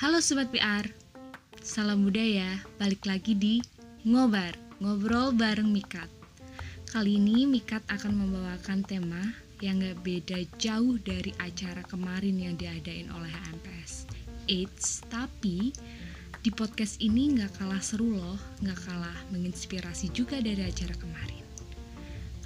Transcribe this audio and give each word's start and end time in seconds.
Halo 0.00 0.16
Sobat 0.24 0.48
PR, 0.48 0.88
salam 1.60 2.08
budaya, 2.08 2.56
balik 2.80 3.04
lagi 3.04 3.36
di 3.36 3.60
Ngobar, 4.08 4.56
Ngobrol 4.80 5.36
bareng 5.36 5.68
Mikat. 5.68 6.08
Kali 6.88 7.20
ini 7.20 7.44
Mikat 7.44 7.84
akan 7.84 8.16
membawakan 8.16 8.80
tema 8.80 9.20
yang 9.60 9.84
gak 9.84 10.00
beda 10.00 10.40
jauh 10.56 10.96
dari 11.04 11.36
acara 11.36 11.84
kemarin 11.84 12.32
yang 12.40 12.56
diadain 12.56 13.12
oleh 13.12 13.28
HMPS 13.28 14.08
Eits, 14.48 15.04
tapi 15.12 15.68
di 16.40 16.48
podcast 16.48 16.96
ini 17.04 17.36
gak 17.36 17.60
kalah 17.60 17.84
seru 17.84 18.16
loh, 18.16 18.40
gak 18.64 18.80
kalah 18.88 19.20
menginspirasi 19.36 20.16
juga 20.16 20.40
dari 20.40 20.64
acara 20.64 20.96
kemarin. 20.96 21.44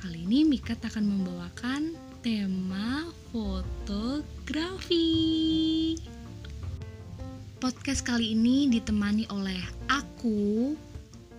Kali 0.02 0.26
ini 0.26 0.42
Mikat 0.42 0.82
akan 0.82 1.06
membawakan 1.06 1.94
tema 2.18 3.06
fotografi 3.30 5.06
podcast 7.64 8.04
kali 8.04 8.36
ini 8.36 8.68
ditemani 8.68 9.24
oleh 9.32 9.56
aku, 9.88 10.76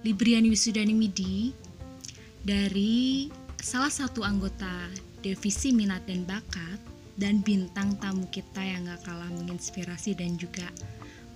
Libriani 0.01 0.49
Wisudani 0.49 0.97
Midi, 0.97 1.53
dari 2.41 3.29
salah 3.61 3.93
satu 3.93 4.25
anggota 4.25 4.89
Divisi 5.21 5.69
Minat 5.69 6.01
dan 6.09 6.25
Bakat, 6.25 6.81
dan 7.13 7.45
bintang 7.45 7.93
tamu 8.01 8.25
kita 8.33 8.57
yang 8.57 8.89
gak 8.89 9.05
kalah 9.05 9.29
menginspirasi 9.37 10.17
dan 10.17 10.33
juga 10.41 10.65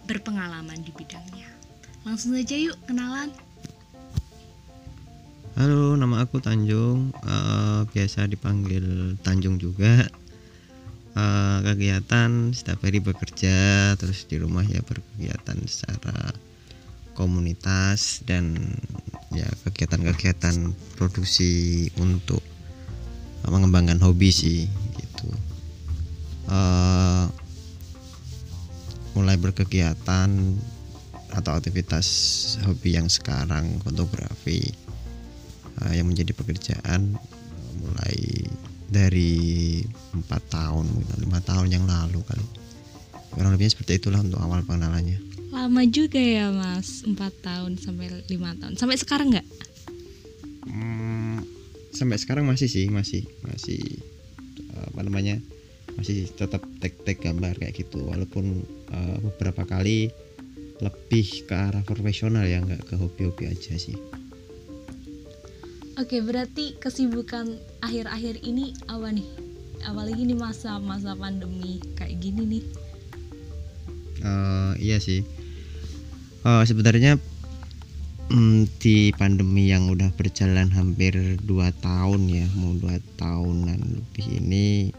berpengalaman 0.10 0.82
di 0.82 0.90
bidangnya. 0.98 1.54
Langsung 2.02 2.34
aja 2.34 2.58
yuk 2.58 2.74
kenalan. 2.90 3.30
Halo, 5.54 6.02
nama 6.02 6.26
aku 6.26 6.42
Tanjung, 6.42 7.14
uh, 7.30 7.86
biasa 7.94 8.26
dipanggil 8.26 9.14
Tanjung 9.22 9.62
juga 9.62 10.10
uh, 11.16 11.58
kegiatan 11.64 12.52
setiap 12.54 12.84
hari 12.84 13.00
bekerja 13.00 13.94
terus 13.96 14.26
di 14.28 14.38
rumah 14.38 14.66
ya 14.66 14.84
berkegiatan 14.84 15.58
secara 15.66 16.34
komunitas 17.18 18.24
dan 18.24 18.56
ya 19.36 19.48
kegiatan-kegiatan 19.68 20.72
produksi 20.96 21.88
untuk 22.00 22.42
mengembangkan 23.48 24.00
hobi 24.00 24.30
sih 24.32 24.62
gitu. 24.96 25.30
Uh, 26.50 27.28
mulai 29.18 29.36
berkegiatan 29.36 30.30
atau 31.30 31.52
aktivitas 31.54 32.08
hobi 32.66 32.98
yang 32.98 33.06
sekarang 33.06 33.78
fotografi 33.86 34.74
uh, 35.84 35.94
yang 35.94 36.10
menjadi 36.10 36.34
pekerjaan 36.34 37.20
mulai 37.80 38.18
dari 38.90 39.82
empat 40.12 40.42
tahun 40.50 40.86
lima 41.22 41.40
tahun 41.46 41.70
yang 41.70 41.86
lalu 41.86 42.26
kali. 42.26 42.46
Kurang 43.30 43.54
lebihnya 43.54 43.78
seperti 43.78 44.02
itulah 44.02 44.26
untuk 44.26 44.42
awal 44.42 44.66
pengenalannya. 44.66 45.22
Lama 45.54 45.82
juga 45.86 46.18
ya 46.18 46.50
mas. 46.50 47.06
Empat 47.06 47.34
tahun 47.46 47.78
sampai 47.78 48.26
lima 48.30 48.58
tahun. 48.58 48.76
Sampai 48.76 48.98
sekarang 48.98 49.34
nggak? 49.34 49.48
Hmm, 50.66 51.46
sampai 51.94 52.18
sekarang 52.18 52.50
masih 52.50 52.70
sih 52.70 52.90
masih 52.90 53.26
masih 53.46 53.82
apa 54.90 55.02
namanya 55.06 55.38
masih 55.98 56.30
tetap 56.34 56.66
tek-tek 56.82 57.22
gambar 57.22 57.58
kayak 57.62 57.78
gitu. 57.78 58.10
Walaupun 58.10 58.66
uh, 58.90 59.18
beberapa 59.22 59.66
kali 59.66 60.10
lebih 60.80 61.46
ke 61.46 61.54
arah 61.54 61.84
profesional 61.84 62.48
ya 62.48 62.64
nggak 62.64 62.88
ke 62.88 62.96
hobi-hobi 62.98 63.52
aja 63.52 63.76
sih. 63.76 64.00
Oke, 66.00 66.24
berarti 66.24 66.80
kesibukan 66.80 67.60
akhir-akhir 67.84 68.44
ini 68.44 68.76
apa 68.88 69.12
nih? 69.12 69.28
Apalagi 69.88 70.24
di 70.28 70.36
masa-masa 70.36 71.16
pandemi 71.16 71.80
kayak 71.96 72.20
gini 72.20 72.44
nih. 72.60 72.64
Uh, 74.20 74.74
iya 74.76 75.00
sih. 75.00 75.24
Uh, 76.44 76.64
sebenarnya 76.68 77.16
um, 78.32 78.68
di 78.80 79.12
pandemi 79.16 79.72
yang 79.72 79.88
udah 79.92 80.12
berjalan 80.16 80.68
hampir 80.72 81.16
2 81.16 81.84
tahun 81.84 82.22
ya, 82.28 82.48
mau 82.60 82.76
2 82.76 83.20
tahunan 83.20 83.80
lebih 83.80 84.26
ini 84.44 84.92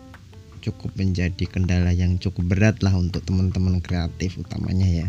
cukup 0.61 0.93
menjadi 1.01 1.49
kendala 1.49 1.93
yang 1.97 2.21
cukup 2.21 2.53
berat 2.53 2.77
lah 2.85 2.93
untuk 2.93 3.25
teman-teman 3.25 3.81
kreatif 3.81 4.37
utamanya 4.37 4.89
ya. 4.89 5.09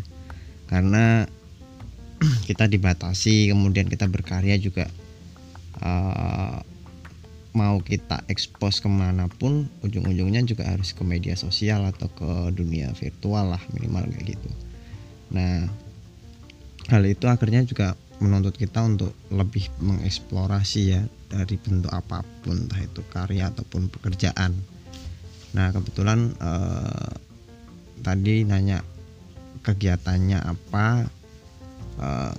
Karena 0.71 1.27
kita 2.47 2.71
dibatasi, 2.71 3.51
kemudian 3.51 3.91
kita 3.91 4.07
berkarya 4.07 4.55
juga 4.55 4.87
uh, 5.83 6.63
mau 7.51 7.83
kita 7.83 8.23
ekspos 8.31 8.79
ke 8.79 8.87
mana 8.87 9.27
pun 9.27 9.67
ujung-ujungnya 9.83 10.47
juga 10.47 10.71
harus 10.71 10.95
ke 10.95 11.03
media 11.03 11.35
sosial 11.35 11.83
atau 11.83 12.07
ke 12.07 12.55
dunia 12.55 12.95
virtual 12.95 13.51
lah 13.51 13.63
minimal 13.75 14.07
kayak 14.07 14.35
gitu. 14.35 14.49
Nah 15.35 15.67
hal 16.87 17.03
itu 17.03 17.27
akhirnya 17.27 17.67
juga 17.67 17.99
menuntut 18.23 18.55
kita 18.55 18.85
untuk 18.85 19.11
lebih 19.33 19.67
mengeksplorasi 19.83 20.81
ya 20.95 21.01
dari 21.27 21.57
bentuk 21.59 21.91
apa 21.91 22.23
pun 22.45 22.67
entah 22.67 22.79
itu 22.79 23.03
karya 23.11 23.51
ataupun 23.51 23.91
pekerjaan. 23.91 24.55
Nah 25.51 25.75
kebetulan 25.75 26.31
uh, 26.39 27.11
tadi 27.99 28.47
nanya 28.47 28.79
kegiatannya 29.61 30.39
apa 30.39 31.05
uh, 31.99 32.35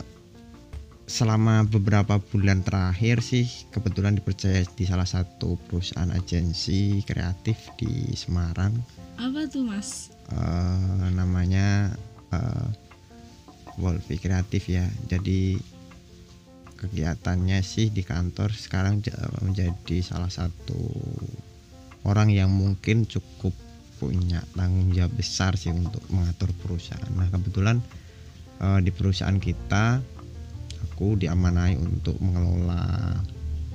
selama 1.13 1.69
beberapa 1.69 2.17
bulan 2.33 2.65
terakhir 2.65 3.21
sih 3.21 3.45
kebetulan 3.69 4.17
dipercaya 4.17 4.65
di 4.65 4.89
salah 4.89 5.05
satu 5.05 5.61
perusahaan 5.69 6.09
agensi 6.09 7.05
kreatif 7.05 7.69
di 7.77 8.17
Semarang. 8.17 8.73
Apa 9.21 9.45
tuh 9.45 9.69
mas? 9.69 10.09
Uh, 10.33 11.13
namanya 11.13 11.93
uh, 12.33 12.65
Wolfi 13.77 14.17
Kreatif 14.17 14.73
ya. 14.73 14.89
Jadi 15.05 15.61
kegiatannya 16.81 17.61
sih 17.61 17.93
di 17.93 18.01
kantor 18.09 18.57
sekarang 18.57 19.05
menjadi 19.45 20.01
salah 20.01 20.33
satu 20.33 20.81
orang 22.09 22.33
yang 22.33 22.49
mungkin 22.49 23.05
cukup 23.05 23.53
punya 24.01 24.41
tanggung 24.57 24.91
jawab 24.97 25.13
besar 25.13 25.61
sih 25.61 25.77
untuk 25.77 26.01
mengatur 26.09 26.49
perusahaan. 26.57 27.13
Nah 27.13 27.29
kebetulan 27.29 27.85
uh, 28.65 28.81
di 28.81 28.89
perusahaan 28.89 29.37
kita 29.37 30.01
aku 30.83 31.15
diamanai 31.19 31.79
untuk 31.79 32.19
mengelola 32.19 33.19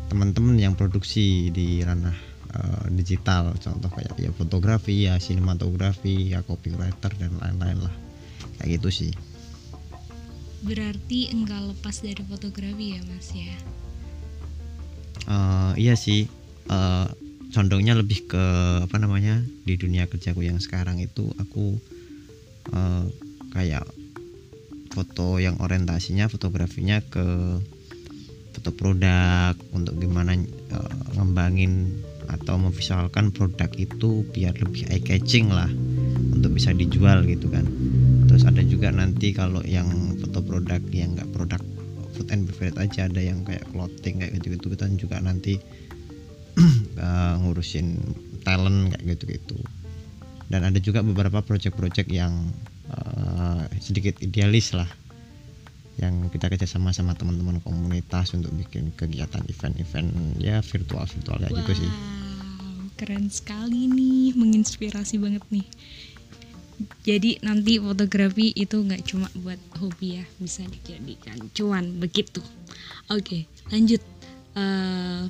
teman-teman 0.08 0.56
yang 0.56 0.74
produksi 0.76 1.52
di 1.52 1.84
ranah 1.84 2.16
uh, 2.56 2.86
digital. 2.92 3.52
Contoh 3.60 3.92
kayak 3.92 4.16
ya 4.20 4.32
fotografi 4.32 5.08
ya 5.08 5.20
sinematografi 5.20 6.36
ya 6.36 6.44
copywriter 6.44 7.12
dan 7.20 7.36
lain-lain 7.40 7.80
lah. 7.88 7.96
Kayak 8.60 8.80
gitu 8.82 8.90
sih. 8.92 9.12
Berarti 10.64 11.32
enggak 11.32 11.76
lepas 11.76 12.02
dari 12.02 12.24
fotografi 12.26 12.86
ya 12.98 13.02
mas 13.06 13.30
ya? 13.32 13.56
Uh, 15.28 15.72
iya 15.76 15.94
sih. 15.96 16.32
Uh, 16.68 17.08
condongnya 17.52 17.96
lebih 17.96 18.28
ke 18.28 18.46
apa 18.84 19.00
namanya 19.00 19.40
di 19.64 19.80
dunia 19.80 20.04
kerjaku 20.04 20.44
yang 20.44 20.60
sekarang 20.60 21.00
itu 21.00 21.32
aku 21.40 21.80
uh, 22.76 23.08
kayak 23.56 23.88
foto 24.90 25.38
yang 25.38 25.60
orientasinya 25.60 26.28
fotografinya 26.32 27.04
ke 27.04 27.26
foto 28.58 28.70
produk 28.74 29.54
untuk 29.72 30.02
gimana 30.02 30.34
uh, 30.74 30.96
ngembangin 31.14 32.02
atau 32.28 32.60
memvisualkan 32.60 33.32
produk 33.32 33.72
itu 33.80 34.28
biar 34.36 34.58
lebih 34.60 34.90
eye 34.92 35.00
catching 35.00 35.48
lah 35.48 35.70
untuk 36.34 36.58
bisa 36.58 36.76
dijual 36.76 37.24
gitu 37.24 37.48
kan. 37.48 37.64
Terus 38.28 38.44
ada 38.44 38.60
juga 38.66 38.92
nanti 38.92 39.32
kalau 39.32 39.64
yang 39.64 39.88
foto 40.20 40.44
produk 40.44 40.82
yang 40.92 41.16
nggak 41.16 41.32
produk 41.32 41.62
food 42.18 42.34
and 42.34 42.50
beverage 42.50 42.76
aja 42.82 43.06
ada 43.08 43.22
yang 43.22 43.46
kayak 43.46 43.64
clothing 43.70 44.20
kayak 44.20 44.34
gitu 44.42 44.58
gitu 44.58 44.74
kan 44.74 44.92
juga 44.98 45.22
nanti 45.22 45.62
uh, 47.00 47.38
ngurusin 47.46 47.96
talent 48.42 48.92
kayak 48.98 49.06
gitu 49.16 49.24
gitu 49.38 49.58
dan 50.48 50.64
ada 50.64 50.80
juga 50.80 51.04
beberapa 51.04 51.44
project-project 51.44 52.08
yang 52.10 52.34
uh, 52.90 53.17
sedikit 53.80 54.20
idealis 54.24 54.74
lah 54.76 54.88
yang 55.98 56.30
kita 56.30 56.54
kerjasama 56.54 56.94
sama 56.94 57.18
teman-teman 57.18 57.58
komunitas 57.66 58.30
untuk 58.38 58.54
bikin 58.54 58.94
kegiatan 58.94 59.42
event-event 59.50 60.38
ya 60.38 60.62
virtual 60.62 61.10
virtual 61.10 61.38
kayak 61.42 61.54
wow, 61.54 61.60
gitu 61.66 61.74
sih. 61.86 61.92
Keren 62.98 63.30
sekali 63.34 63.90
nih, 63.90 64.38
menginspirasi 64.38 65.18
banget 65.18 65.42
nih. 65.50 65.66
Jadi 67.02 67.42
nanti 67.42 67.82
fotografi 67.82 68.54
itu 68.54 68.78
nggak 68.78 69.10
cuma 69.10 69.26
buat 69.42 69.58
hobi 69.82 70.22
ya, 70.22 70.26
bisa 70.38 70.62
dijadikan 70.70 71.50
cuan 71.58 71.98
begitu. 71.98 72.46
Oke, 73.10 73.50
lanjut. 73.74 74.02
Uh, 74.54 75.26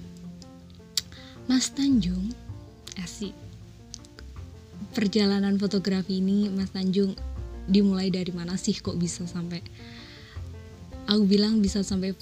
Mas 1.48 1.72
Tanjung, 1.72 2.36
asik. 3.00 3.32
Perjalanan 4.92 5.56
fotografi 5.56 6.20
ini, 6.20 6.52
Mas 6.52 6.76
Tanjung 6.76 7.16
dimulai 7.68 8.08
dari 8.08 8.32
mana 8.32 8.56
sih 8.56 8.80
kok 8.80 8.96
bisa 8.96 9.28
sampai 9.28 9.60
aku 11.08 11.24
bilang 11.28 11.60
bisa 11.60 11.84
sampai 11.84 12.16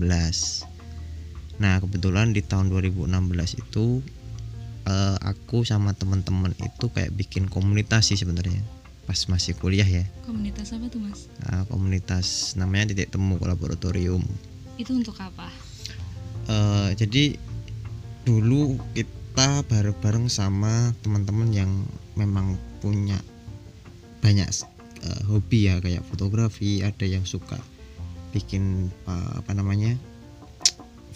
nah 1.58 1.82
kebetulan 1.82 2.30
di 2.30 2.46
tahun 2.46 2.70
2016 2.70 3.10
itu 3.58 4.00
eh, 4.86 5.16
aku 5.20 5.66
sama 5.66 5.92
teman-teman 5.98 6.54
itu 6.62 6.86
kayak 6.94 7.10
bikin 7.18 7.50
komunitas 7.50 8.14
sih 8.14 8.18
sebenarnya 8.18 8.62
pas 9.06 9.22
masih 9.30 9.54
kuliah 9.54 9.86
ya. 9.86 10.02
Komunitas 10.26 10.74
apa 10.74 10.90
tuh 10.90 10.98
mas? 10.98 11.30
Nah, 11.46 11.62
komunitas 11.70 12.58
namanya 12.58 12.90
titik 12.90 13.14
temu 13.14 13.38
laboratorium. 13.38 14.20
Itu 14.74 14.98
untuk 14.98 15.14
apa? 15.22 15.46
Eh, 16.50 16.90
jadi 16.98 17.38
dulu 18.26 18.74
kita 18.98 19.62
bareng-bareng 19.70 20.26
sama 20.26 20.90
teman-teman 21.06 21.54
yang 21.54 21.70
memang 22.18 22.58
punya 22.82 23.22
banyak 24.18 24.50
eh, 25.02 25.22
hobi 25.28 25.68
ya 25.68 25.80
kayak 25.82 26.04
fotografi 26.06 26.80
ada 26.80 27.04
yang 27.04 27.24
suka 27.26 27.58
bikin 28.32 28.92
eh, 29.08 29.32
apa 29.36 29.52
namanya 29.56 29.96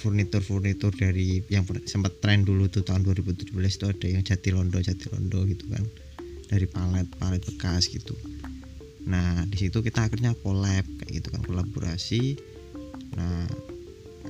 furnitur-furnitur 0.00 0.96
dari 0.96 1.44
yang 1.52 1.68
sempat 1.84 2.24
tren 2.24 2.48
dulu 2.48 2.72
tuh 2.72 2.80
tahun 2.80 3.04
2017 3.04 3.52
itu 3.52 3.84
ada 3.84 4.06
yang 4.08 4.22
jatilondo 4.24 4.80
jatilondo 4.80 5.44
gitu 5.44 5.68
kan 5.68 5.84
dari 6.48 6.64
palet 6.64 7.06
palet 7.20 7.42
bekas 7.44 7.92
gitu. 7.92 8.16
Nah 9.04 9.44
di 9.44 9.56
situ 9.60 9.84
kita 9.84 10.08
akhirnya 10.08 10.32
collab 10.40 10.88
kayak 10.98 11.20
gitu 11.20 11.28
kan 11.28 11.44
kolaborasi. 11.44 12.40
Nah 13.14 13.44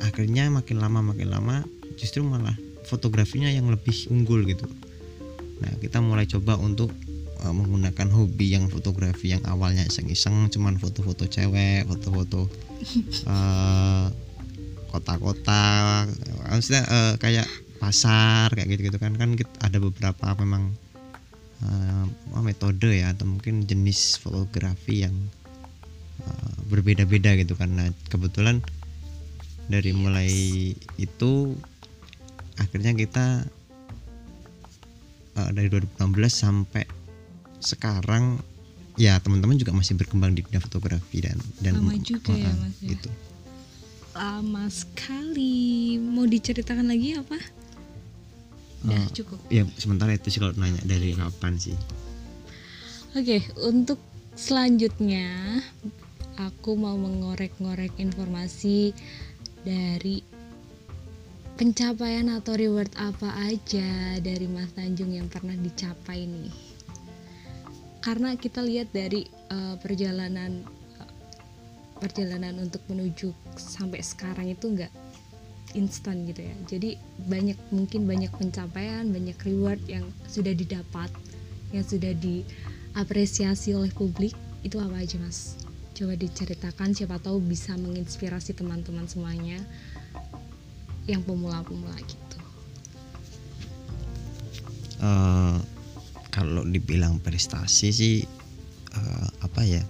akhirnya 0.03 0.51
makin 0.51 0.83
lama 0.83 1.15
makin 1.15 1.31
lama 1.31 1.63
justru 1.95 2.27
malah 2.27 2.55
fotografinya 2.91 3.49
yang 3.49 3.71
lebih 3.71 4.11
unggul 4.11 4.43
gitu. 4.43 4.67
Nah 5.63 5.73
kita 5.79 6.03
mulai 6.03 6.27
coba 6.27 6.59
untuk 6.59 6.91
uh, 7.43 7.53
menggunakan 7.53 8.09
hobi 8.13 8.57
yang 8.57 8.69
fotografi 8.69 9.33
yang 9.37 9.43
awalnya 9.49 9.85
iseng-iseng 9.85 10.49
cuman 10.53 10.77
foto-foto 10.77 11.27
cewek 11.27 11.89
foto-foto 11.89 12.49
uh, 13.29 14.07
kota-kota 14.91 16.05
maksudnya 16.51 16.83
uh, 16.91 17.15
kayak 17.17 17.47
pasar 17.81 18.53
kayak 18.53 18.77
gitu-gitu 18.77 19.01
kan. 19.01 19.17
Kan 19.17 19.35
kita 19.35 19.51
ada 19.65 19.81
beberapa 19.81 20.37
memang 20.37 20.77
uh, 21.65 22.05
metode 22.45 22.93
ya 22.93 23.17
atau 23.17 23.25
mungkin 23.27 23.65
jenis 23.65 24.21
fotografi 24.21 25.09
yang 25.09 25.17
uh, 26.23 26.55
berbeda-beda 26.69 27.35
gitu 27.41 27.57
kan. 27.57 27.73
Nah 27.73 27.89
kebetulan 28.13 28.61
dari 29.73 29.97
mulai 29.97 30.31
itu 31.01 31.57
akhirnya 32.61 32.93
kita 32.93 33.49
uh, 35.41 35.51
dari 35.57 35.73
2016 35.73 35.97
sampai 36.29 36.85
sekarang 37.61 38.41
ya 39.01 39.17
teman-teman 39.21 39.57
juga 39.57 39.73
masih 39.73 39.97
berkembang 39.97 40.37
di 40.37 40.45
bidang 40.45 40.65
fotografi 40.65 41.25
dan 41.25 41.37
dan 41.63 41.81
Lama 41.81 41.97
juga 42.01 42.33
ya, 42.35 42.53
Mas, 42.53 42.77
ya? 42.81 42.97
gitu. 42.97 43.11
Lama 44.13 44.65
sekali. 44.69 45.97
Mau 46.03 46.27
diceritakan 46.27 46.91
lagi 46.91 47.17
apa? 47.17 47.39
Udah 48.81 48.97
Uh, 48.97 49.13
cukup. 49.13 49.39
ya 49.53 49.69
sementara 49.77 50.17
itu 50.17 50.33
sih 50.33 50.41
kalau 50.41 50.57
nanya 50.57 50.81
dari 50.89 51.13
kapan 51.13 51.61
sih? 51.61 51.77
Oke, 53.13 53.45
untuk 53.61 54.01
selanjutnya 54.33 55.61
aku 56.41 56.81
mau 56.81 56.97
mengorek-ngorek 56.97 58.01
informasi 58.01 58.97
dari 59.61 60.25
pencapaian 61.61 62.33
atau 62.33 62.57
reward 62.57 62.89
apa 62.97 63.37
aja 63.53 64.17
dari 64.25 64.49
Mas 64.49 64.73
Tanjung 64.73 65.13
yang 65.13 65.29
pernah 65.29 65.53
dicapai 65.53 66.25
nih. 66.25 66.70
Karena 68.01 68.33
kita 68.37 68.65
lihat 68.65 68.93
dari 68.93 69.29
eh, 69.29 69.77
perjalanan 69.81 70.65
eh, 71.01 71.13
perjalanan 72.01 72.57
untuk 72.65 72.81
menuju 72.89 73.33
sampai 73.57 74.01
sekarang 74.01 74.49
itu 74.49 74.73
enggak 74.73 74.93
instan 75.75 76.27
gitu 76.27 76.43
ya. 76.43 76.57
Jadi 76.67 76.99
banyak 77.29 77.59
mungkin 77.71 78.09
banyak 78.09 78.33
pencapaian, 78.35 79.07
banyak 79.07 79.39
reward 79.47 79.79
yang 79.87 80.07
sudah 80.27 80.51
didapat, 80.55 81.11
yang 81.71 81.87
sudah 81.87 82.11
diapresiasi 82.17 83.77
oleh 83.77 83.93
publik. 83.95 84.35
Itu 84.67 84.83
apa 84.83 85.01
aja, 85.01 85.17
Mas? 85.23 85.57
Coba 85.95 86.17
diceritakan 86.17 86.97
siapa 86.97 87.21
tahu 87.21 87.39
bisa 87.45 87.77
menginspirasi 87.77 88.57
teman-teman 88.57 89.07
semuanya 89.07 89.61
yang 91.07 91.23
pemula-pemula 91.25 91.97
gitu. 92.03 92.39
Eh, 95.01 95.59
kalau 96.31 96.63
dibilang 96.63 97.19
prestasi 97.19 97.89
sih 97.91 98.15
eh, 98.91 99.29
apa 99.41 99.63
ya 99.63 99.83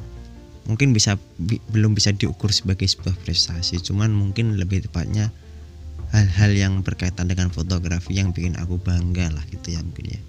mungkin 0.64 0.90
bisa 0.90 1.16
bi- 1.36 1.62
belum 1.66 1.92
bisa 1.92 2.10
diukur 2.10 2.50
sebagai 2.50 2.84
sebuah 2.84 3.16
prestasi 3.18 3.80
cuman 3.80 4.10
mungkin 4.10 4.54
lebih 4.54 4.82
tepatnya 4.82 5.32
hal-hal 6.10 6.52
yang 6.52 6.74
berkaitan 6.80 7.26
dengan 7.26 7.48
fotografi 7.48 8.14
yang 8.14 8.30
bikin 8.30 8.54
aku 8.54 8.76
bangga 8.76 9.30
lah 9.30 9.44
gitu 9.46 9.70
ya 9.70 9.80
mungkin 9.80 10.06
ya 10.10 10.22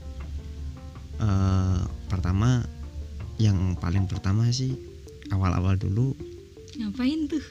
Eh, 1.17 1.81
pertama 2.07 2.65
yang 3.37 3.77
paling 3.77 4.09
pertama 4.09 4.49
sih 4.49 4.73
awal-awal 5.29 5.77
dulu 5.77 6.17
Ngapain 6.73 7.29
tuh? 7.29 7.45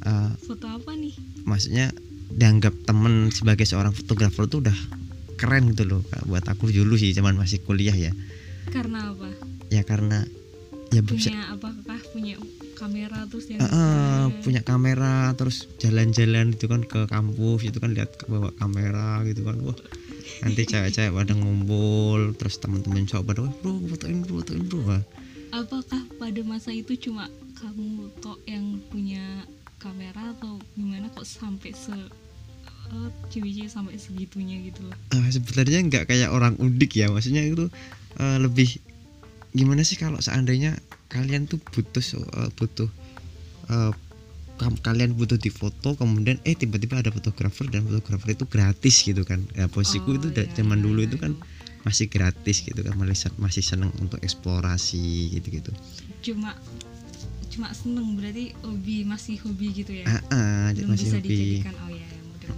eh, 0.00 0.30
Foto 0.40 0.66
apa 0.68 0.94
nih? 0.94 1.18
maksudnya 1.42 1.90
dianggap 2.30 2.70
temen 2.84 3.32
sebagai 3.32 3.64
seorang 3.64 3.90
fotografer 3.90 4.46
tuh 4.46 4.62
udah 4.62 4.78
keren 5.38 5.70
gitu 5.72 5.86
loh 5.86 6.02
Kak. 6.02 6.26
buat 6.26 6.44
aku 6.44 6.74
dulu 6.74 6.98
sih 6.98 7.14
zaman 7.14 7.38
masih 7.38 7.62
kuliah 7.62 7.94
ya. 7.94 8.12
Karena 8.68 9.14
apa? 9.14 9.30
ya 9.68 9.84
karena 9.84 10.24
ya 10.88 11.04
bisa 11.04 11.28
Punya 11.28 11.44
apakah 11.52 12.00
punya 12.12 12.36
kamera 12.72 13.20
terus 13.28 13.44
Ah, 13.60 13.64
ah, 13.68 14.22
punya 14.40 14.60
kamera 14.64 15.32
terus 15.36 15.68
jalan-jalan 15.76 16.56
itu 16.56 16.66
kan 16.70 16.82
ke 16.84 17.04
kampus 17.04 17.68
itu 17.68 17.78
kan 17.78 17.92
lihat 17.92 18.16
bawa 18.26 18.50
kamera 18.56 19.22
gitu 19.28 19.44
kan. 19.44 19.60
Wah 19.60 19.78
nanti 20.44 20.62
cewek-cewek 20.68 21.10
pada 21.10 21.34
ngumpul 21.34 22.36
terus 22.38 22.62
teman-teman 22.62 23.08
cowok 23.08 23.24
pada 23.26 23.40
wah 23.48 23.54
bro 23.60 23.72
fotoin 23.90 24.18
bro 24.22 24.34
fotoin 24.40 24.62
bro. 24.68 24.78
Wah, 24.86 25.02
apakah 25.50 26.02
pada 26.16 26.40
masa 26.46 26.70
itu 26.70 26.94
cuma 26.96 27.26
kamu 27.58 28.06
tok 28.22 28.38
yang 28.46 28.78
punya 28.88 29.44
kamera 29.82 30.34
atau 30.38 30.62
gimana 30.78 31.10
kok 31.10 31.26
sampai 31.26 31.74
se 31.74 31.94
oh, 32.90 33.08
cewek-cewek 33.28 33.68
sampai 33.68 33.96
segitunya 33.96 34.56
gitu 34.64 34.86
loh. 34.86 34.96
Ah, 35.10 35.28
sebenarnya 35.28 35.78
nggak 35.84 36.04
kayak 36.08 36.30
orang 36.30 36.54
udik 36.56 36.96
ya 36.96 37.08
maksudnya 37.08 37.42
itu 37.42 37.68
eh, 38.16 38.38
lebih 38.38 38.80
gimana 39.52 39.80
sih 39.82 39.96
kalau 39.96 40.20
seandainya 40.20 40.76
kalian 41.08 41.48
tuh 41.48 41.56
butuh 41.72 42.04
eh, 42.04 42.50
butuh 42.52 42.88
eh, 43.68 43.92
kam- 44.58 44.80
kalian 44.80 45.14
butuh 45.14 45.38
di 45.38 45.48
foto 45.48 45.94
kemudian 45.94 46.36
eh 46.42 46.52
tiba-tiba 46.52 46.98
ada 46.98 47.08
fotografer 47.08 47.70
dan 47.70 47.86
fotografer 47.86 48.34
itu 48.34 48.44
gratis 48.44 48.96
gitu 49.02 49.22
kan. 49.22 49.40
Ya 49.54 49.68
posisiku 49.68 50.12
Oh, 50.12 50.18
itu 50.18 50.28
iya, 50.34 50.50
zaman 50.52 50.82
dulu 50.82 51.04
iya, 51.04 51.08
itu 51.08 51.16
kan 51.16 51.32
masih 51.86 52.10
gratis 52.10 52.66
gitu 52.66 52.80
kan 52.82 52.92
masih 52.98 53.30
masih 53.38 53.62
seneng 53.62 53.94
untuk 54.02 54.18
eksplorasi 54.20 55.32
gitu-gitu. 55.32 55.70
Cuma 56.20 56.52
cuma 57.48 57.74
seneng 57.74 58.14
berarti 58.14 58.54
hobi 58.62 59.02
masih 59.02 59.34
hobi 59.42 59.72
gitu 59.72 59.90
ya? 59.90 60.06
Ah, 60.06 60.22
ah, 60.30 60.66
belum 60.70 60.94
masih 60.94 61.06
bisa 61.06 61.18
hobi. 61.18 61.26
dijadikan 61.26 61.74
oh 61.82 61.90
ya 61.90 61.97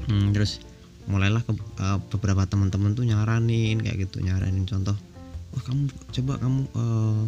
Hmm, 0.08 0.30
terus 0.34 0.62
mulailah 1.08 1.42
ke, 1.42 1.52
eh, 1.56 1.98
beberapa 2.12 2.46
teman-teman 2.46 2.94
tuh 2.94 3.02
nyaranin 3.08 3.82
kayak 3.82 4.06
gitu 4.06 4.22
nyaranin 4.22 4.62
contoh 4.68 4.94
wah 5.50 5.62
kamu 5.66 5.90
coba 6.14 6.38
kamu 6.38 6.62
eh, 6.70 7.22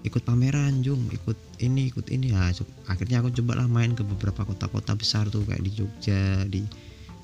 ikut 0.00 0.22
pameran 0.24 0.80
Jung 0.80 1.12
ikut 1.12 1.36
ini 1.60 1.92
ikut 1.92 2.08
ini. 2.08 2.32
Ya 2.32 2.48
akhirnya 2.88 3.20
aku 3.20 3.32
coba 3.42 3.60
lah 3.60 3.68
main 3.68 3.92
ke 3.92 4.00
beberapa 4.00 4.48
kota-kota 4.48 4.96
besar 4.96 5.28
tuh 5.28 5.44
kayak 5.44 5.60
di 5.60 5.70
Jogja 5.76 6.44
di 6.48 6.64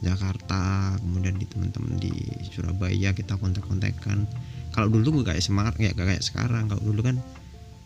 Jakarta 0.05 0.93
kemudian 1.01 1.41
di 1.41 1.49
teman-teman 1.49 1.97
di 1.97 2.13
Surabaya 2.53 3.17
kita 3.17 3.41
kontak-kontakan. 3.41 4.29
Kalau 4.77 4.93
dulu 4.93 5.25
gak 5.25 5.33
kayak 5.33 5.41
semangat 5.41 5.75
kayak 5.81 5.97
kayak 5.97 6.21
sekarang. 6.21 6.69
Kalau 6.69 6.85
dulu 6.85 7.01
kan 7.01 7.17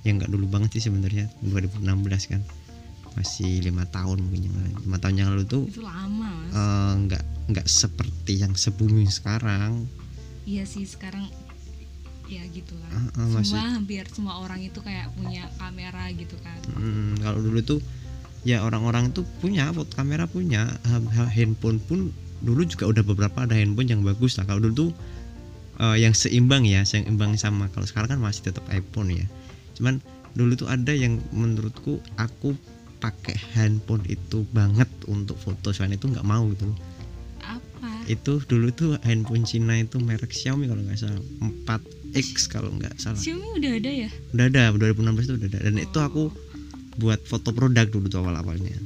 yang 0.03 0.19
nggak 0.19 0.33
dulu 0.33 0.49
banget 0.49 0.81
sih 0.81 0.89
sebenarnya 0.89 1.29
2016 1.45 1.85
kan 2.33 2.41
masih 3.13 3.61
lima 3.61 3.85
tahun 3.87 4.23
mungkin 4.23 4.47
yang 4.47 4.55
lalu 4.55 4.71
lima 4.81 4.97
tahun 4.97 5.15
yang 5.17 5.29
lalu 5.31 5.45
tuh 5.45 5.63
itu 5.67 5.83
lama 5.83 6.29
mas. 6.31 6.53
eh, 6.53 6.93
nggak 7.05 7.23
nggak 7.51 7.67
seperti 7.67 8.33
yang 8.39 8.55
sebelum 8.55 9.03
sekarang. 9.05 9.87
Iya 10.45 10.63
sih 10.65 10.85
sekarang 10.85 11.27
ya 12.27 12.47
gitulah 12.47 12.87
Ah, 12.89 13.11
ah, 13.19 13.27
semua 13.27 13.43
masih- 13.43 13.75
hampir 13.75 14.05
semua 14.09 14.35
orang 14.39 14.63
itu 14.63 14.79
kayak 14.79 15.11
punya 15.15 15.51
kamera 15.57 16.07
gitu 16.13 16.39
kan. 16.39 16.59
Hmm, 16.73 17.19
kalau 17.19 17.43
dulu 17.43 17.59
tuh 17.61 17.81
ya 18.43 18.63
orang-orang 18.63 19.11
tuh 19.11 19.27
punya 19.43 19.67
foto 19.69 19.91
kamera 19.93 20.25
punya. 20.25 20.71
Ha- 20.87 21.11
ha- 21.11 21.29
handphone 21.29 21.83
pun 21.83 22.15
dulu 22.41 22.63
juga 22.65 22.87
udah 22.87 23.03
beberapa 23.03 23.43
ada 23.43 23.53
handphone 23.53 23.91
yang 23.91 24.01
bagus 24.01 24.39
lah. 24.39 24.47
Kalau 24.47 24.63
dulu 24.63 24.75
tuh 24.87 24.91
eh, 25.77 25.97
yang 25.99 26.15
seimbang 26.15 26.63
ya 26.63 26.87
seimbang 26.87 27.35
sama. 27.35 27.67
Kalau 27.75 27.85
sekarang 27.85 28.15
kan 28.15 28.21
masih 28.23 28.47
tetap 28.47 28.63
iPhone 28.71 29.11
ya. 29.11 29.27
Cuman 29.75 29.99
dulu 30.31 30.55
tuh 30.55 30.71
ada 30.71 30.95
yang 30.95 31.19
menurutku 31.35 31.99
aku 32.15 32.55
pakai 33.01 33.37
handphone 33.57 34.05
itu 34.07 34.45
banget 34.53 34.89
untuk 35.09 35.41
foto 35.41 35.73
selain 35.73 35.97
itu 35.97 36.07
nggak 36.07 36.27
mau 36.29 36.45
gitu. 36.53 36.69
Apa? 37.41 37.89
Itu 38.07 38.45
dulu 38.45 38.69
tuh 38.77 39.01
handphone 39.03 39.49
Cina 39.49 39.81
itu 39.81 39.97
merek 39.99 40.31
Xiaomi 40.31 40.69
kalau 40.69 40.85
nggak 40.85 41.01
salah 41.01 41.21
4X 41.41 42.47
kalau 42.53 42.71
nggak 42.77 42.95
salah. 43.01 43.17
Xiaomi 43.17 43.59
udah 43.59 43.73
ada 43.81 43.91
ya? 43.91 44.09
Udah 44.37 44.45
ada 44.53 44.63
2016 44.77 45.27
itu 45.27 45.35
udah 45.41 45.49
ada. 45.57 45.61
Dan 45.65 45.75
itu 45.81 45.99
aku 45.99 46.29
buat 47.01 47.25
foto 47.25 47.57
produk 47.57 47.89
dulu 47.89 48.13
tuh 48.13 48.21
awal 48.21 48.37
awalnya 48.37 48.77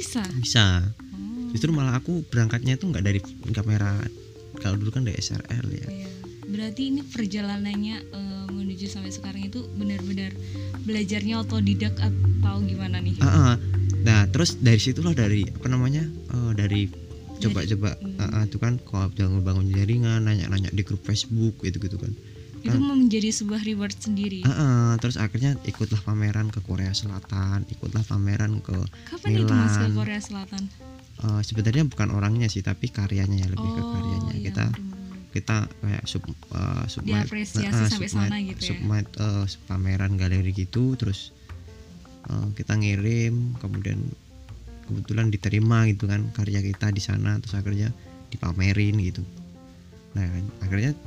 bisa? 0.00 0.24
Bisa. 0.38 0.66
Oh. 1.12 1.52
justru 1.52 1.74
malah 1.74 1.98
aku 1.98 2.24
berangkatnya 2.30 2.78
itu 2.78 2.88
nggak 2.88 3.04
dari 3.04 3.20
kamera 3.52 4.00
kalau 4.58 4.80
dulu 4.80 4.90
kan 4.94 5.04
dari 5.04 5.18
SRL 5.20 5.66
ya. 5.70 5.88
Iya. 5.90 6.08
berarti 6.50 6.82
ini 6.90 7.06
perjalanannya 7.06 7.96
eh, 8.10 8.46
menuju 8.70 8.86
sampai 8.86 9.10
sekarang 9.10 9.42
itu 9.50 9.66
benar-benar 9.74 10.30
belajarnya 10.86 11.42
otodidak 11.42 11.90
atau 11.98 12.62
gimana 12.62 13.02
nih 13.02 13.18
Ah, 13.18 13.26
ah. 13.26 13.56
nah 14.06 14.30
terus 14.30 14.62
dari 14.62 14.78
situlah 14.78 15.10
dari 15.10 15.42
apa 15.42 15.66
namanya 15.66 16.06
eh, 16.06 16.52
dari 16.54 16.86
coba-coba 17.42 17.98
hmm. 17.98 18.22
ah, 18.22 18.30
ah, 18.30 18.42
itu 18.46 18.62
kan 18.62 18.78
kalau 18.86 19.10
jangan 19.18 19.42
bangun 19.42 19.74
jaringan 19.74 20.22
nanya-nanya 20.22 20.70
di 20.70 20.86
grup 20.86 21.02
Facebook 21.02 21.58
gitu 21.66 21.82
gitu 21.82 21.98
kan 21.98 22.14
itu 22.62 22.78
menjadi 22.78 23.34
sebuah 23.34 23.66
reward 23.66 23.98
sendiri 23.98 24.46
Ah, 24.46 24.54
ah. 24.54 24.90
terus 25.02 25.18
akhirnya 25.18 25.58
ikutlah 25.66 25.98
pameran 26.06 26.54
ke 26.54 26.62
Korea 26.62 26.94
Selatan 26.94 27.66
ikutlah 27.74 28.06
pameran 28.06 28.62
ke 28.62 28.78
kapan 29.10 29.34
itu 29.34 29.50
mas 29.50 29.74
ke 29.74 29.90
Milan. 29.90 29.98
Korea 29.98 30.20
Selatan 30.22 30.62
eh, 31.26 31.42
sebenarnya 31.42 31.90
bukan 31.90 32.08
orangnya 32.14 32.46
sih 32.46 32.62
tapi 32.62 32.86
karyanya 32.86 33.34
ya 33.34 33.48
lebih 33.50 33.66
ke 33.66 33.82
karyanya 33.82 34.34
iya, 34.38 34.44
kita 34.46 34.64
bener-bener. 34.70 34.89
Kita 35.30 35.70
kayak 35.82 36.04
sub 36.10 36.26
uh, 36.52 36.84
submit- 36.90 37.14
nah, 37.14 37.26
ah, 37.26 37.86
sampai 37.86 38.10
submit- 38.10 38.10
sana 38.10 38.38
gitu 38.42 38.62
ya. 38.66 38.68
submit, 38.74 39.06
uh, 39.22 39.46
pameran 39.70 40.18
galeri 40.18 40.50
gitu 40.50 40.98
terus 40.98 41.30
uh, 42.26 42.50
kita 42.58 42.74
ngirim 42.74 43.54
kemudian 43.62 43.98
kebetulan 44.90 45.30
diterima 45.30 45.86
gitu 45.86 46.10
kan 46.10 46.26
karya 46.34 46.60
kita 46.66 46.90
di 46.90 46.98
sana 46.98 47.38
terus 47.38 47.54
akhirnya 47.54 47.94
dipamerin 48.34 48.98
gitu 48.98 49.22
nah 50.18 50.26
akhirnya 50.66 50.98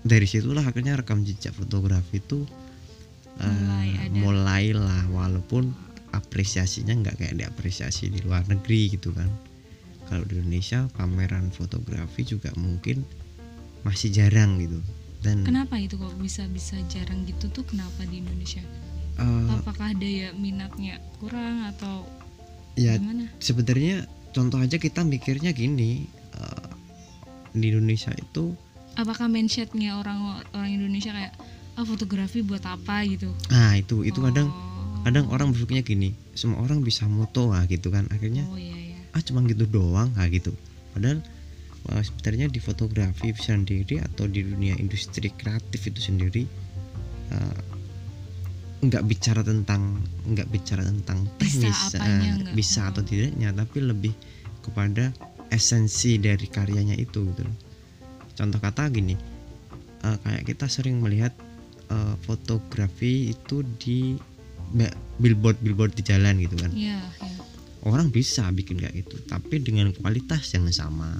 dari 0.00 0.24
situlah 0.24 0.64
akhirnya 0.64 0.96
rekam 0.96 1.20
jejak 1.20 1.52
fotografi 1.52 2.24
itu 2.24 2.48
uh, 3.36 3.44
Mulai 3.44 3.88
ada. 4.00 4.16
mulailah 4.16 5.02
walaupun 5.12 5.76
apresiasinya 6.16 6.96
nggak 6.96 7.20
kayak 7.20 7.36
diapresiasi 7.36 8.08
di 8.08 8.24
luar 8.24 8.48
negeri 8.48 8.96
gitu 8.96 9.12
kan 9.12 9.28
kalau 10.08 10.24
di 10.24 10.38
Indonesia 10.40 10.88
pameran 10.96 11.52
fotografi 11.52 12.24
juga 12.24 12.54
mungkin 12.56 13.04
masih 13.86 14.10
jarang 14.10 14.58
gitu. 14.58 14.82
Dan 15.22 15.46
kenapa 15.46 15.78
itu 15.78 15.94
kok 15.94 16.10
bisa 16.18 16.50
bisa 16.50 16.74
jarang 16.90 17.22
gitu 17.22 17.46
tuh? 17.48 17.62
Kenapa 17.62 18.02
di 18.04 18.18
Indonesia? 18.18 18.62
Eh, 19.16 19.48
apakah 19.48 19.94
daya 19.94 20.34
minatnya 20.34 20.98
kurang 21.16 21.70
atau 21.70 22.04
ya 22.76 22.98
gimana? 23.00 23.30
sebenarnya 23.40 24.04
contoh 24.30 24.60
aja 24.60 24.76
kita 24.76 25.00
mikirnya 25.00 25.56
gini 25.56 26.04
eh, 26.34 26.68
di 27.54 27.72
Indonesia 27.72 28.12
itu 28.12 28.52
apakah 28.92 29.24
mindsetnya 29.26 29.96
orang 29.96 30.44
orang 30.52 30.68
Indonesia 30.68 31.16
kayak 31.16 31.32
ah 31.76 31.84
fotografi 31.84 32.40
buat 32.40 32.64
apa? 32.64 33.04
gitu? 33.04 33.32
Ah 33.48 33.76
itu 33.76 34.04
itu 34.04 34.20
kadang 34.20 34.48
Oh. 34.48 35.04
kadang 35.04 35.30
orang 35.30 35.52
berpikirnya 35.54 35.84
gini 35.84 36.08
semua 36.34 36.60
orang 36.60 36.82
bisa 36.82 37.06
moto 37.06 37.52
ah 37.52 37.64
gitu 37.64 37.88
kan. 37.88 38.04
Akhirnya 38.12 38.44
oh 38.48 38.58
iya 38.60 38.92
iya. 38.92 38.98
Ah 39.12 39.22
cuma 39.24 39.40
gitu 39.44 39.64
doang 39.64 40.12
ah 40.16 40.26
gitu. 40.28 40.52
Padahal 40.92 41.24
sebenarnya 41.88 42.50
di 42.50 42.58
fotografi 42.58 43.30
sendiri 43.32 44.02
atau 44.02 44.26
di 44.26 44.42
dunia 44.42 44.74
industri 44.76 45.30
kreatif 45.30 45.86
itu 45.86 46.00
sendiri 46.02 46.42
eh, 47.30 47.58
nggak 48.76 49.04
bicara 49.08 49.40
tentang 49.40 49.98
nggak 50.28 50.48
bicara 50.52 50.84
tentang 50.84 51.24
Bisa 51.38 51.64
teknis 51.64 51.78
apanya 51.94 52.10
eh, 52.12 52.36
nggak? 52.42 52.54
bisa 52.54 52.80
atau 52.90 53.02
Oh. 53.02 53.06
tidaknya 53.06 53.48
tapi 53.50 53.78
lebih 53.80 54.12
kepada 54.60 55.14
esensi 55.48 56.18
dari 56.18 56.44
karyanya 56.44 56.98
itu 56.98 57.22
gitu 57.24 57.46
contoh 58.36 58.60
kata 58.60 58.90
gini 58.90 59.14
eh, 60.02 60.16
kayak 60.20 60.42
kita 60.44 60.66
sering 60.68 61.00
melihat 61.00 61.32
eh, 61.88 62.14
fotografi 62.26 63.32
itu 63.32 63.62
di 63.78 64.18
billboard 65.22 65.62
billboard 65.62 65.94
di 65.94 66.02
jalan 66.02 66.36
gitu 66.42 66.58
kan 66.58 66.74
iya 66.74 66.98
iya 67.22 67.38
orang 67.86 68.10
bisa 68.10 68.50
bikin 68.50 68.82
kayak 68.82 69.06
gitu 69.06 69.16
tapi 69.30 69.62
dengan 69.62 69.94
kualitas 69.94 70.50
yang 70.52 70.66
sama 70.74 71.14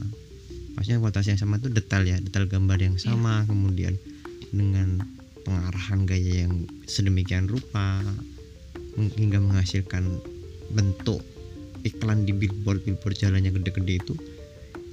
maksudnya 0.76 1.00
kualitas 1.00 1.26
yang 1.26 1.40
sama 1.40 1.56
itu 1.56 1.72
detail 1.72 2.04
ya 2.04 2.20
detail 2.20 2.46
gambar 2.46 2.78
yang 2.78 2.96
sama 3.00 3.42
kemudian 3.48 3.96
dengan 4.52 5.00
pengarahan 5.42 6.04
gaya 6.04 6.46
yang 6.46 6.68
sedemikian 6.84 7.48
rupa 7.48 8.04
hingga 8.96 9.40
menghasilkan 9.40 10.20
bentuk 10.72 11.20
iklan 11.84 12.26
di 12.26 12.32
billboard 12.34 12.82
billboard 12.84 13.16
jalan 13.16 13.44
yang 13.44 13.54
gede-gede 13.56 14.02
itu 14.02 14.14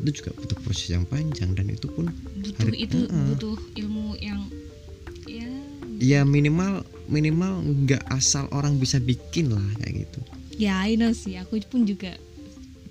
itu 0.04 0.10
juga 0.24 0.36
butuh 0.36 0.58
proses 0.64 0.88
yang 0.92 1.06
panjang 1.08 1.56
dan 1.56 1.72
itu 1.72 1.88
pun 1.88 2.12
butuh 2.40 2.68
Hari- 2.68 2.82
itu 2.84 3.00
Heeh. 3.08 3.26
butuh 3.34 3.58
ilmu 3.80 4.08
yang 4.20 4.40
ya. 5.30 5.48
Ya 6.04 6.22
minimal 6.28 6.84
minimal 7.08 7.64
nggak 7.64 8.04
asal 8.12 8.52
orang 8.52 8.76
bisa 8.76 9.00
bikin 9.00 9.56
lah 9.56 9.64
kayak 9.80 10.04
gitu. 10.04 10.20
Ya 10.60 10.84
I 10.84 11.00
know 11.00 11.16
sih. 11.16 11.40
Aku 11.40 11.56
pun 11.72 11.88
juga 11.88 12.20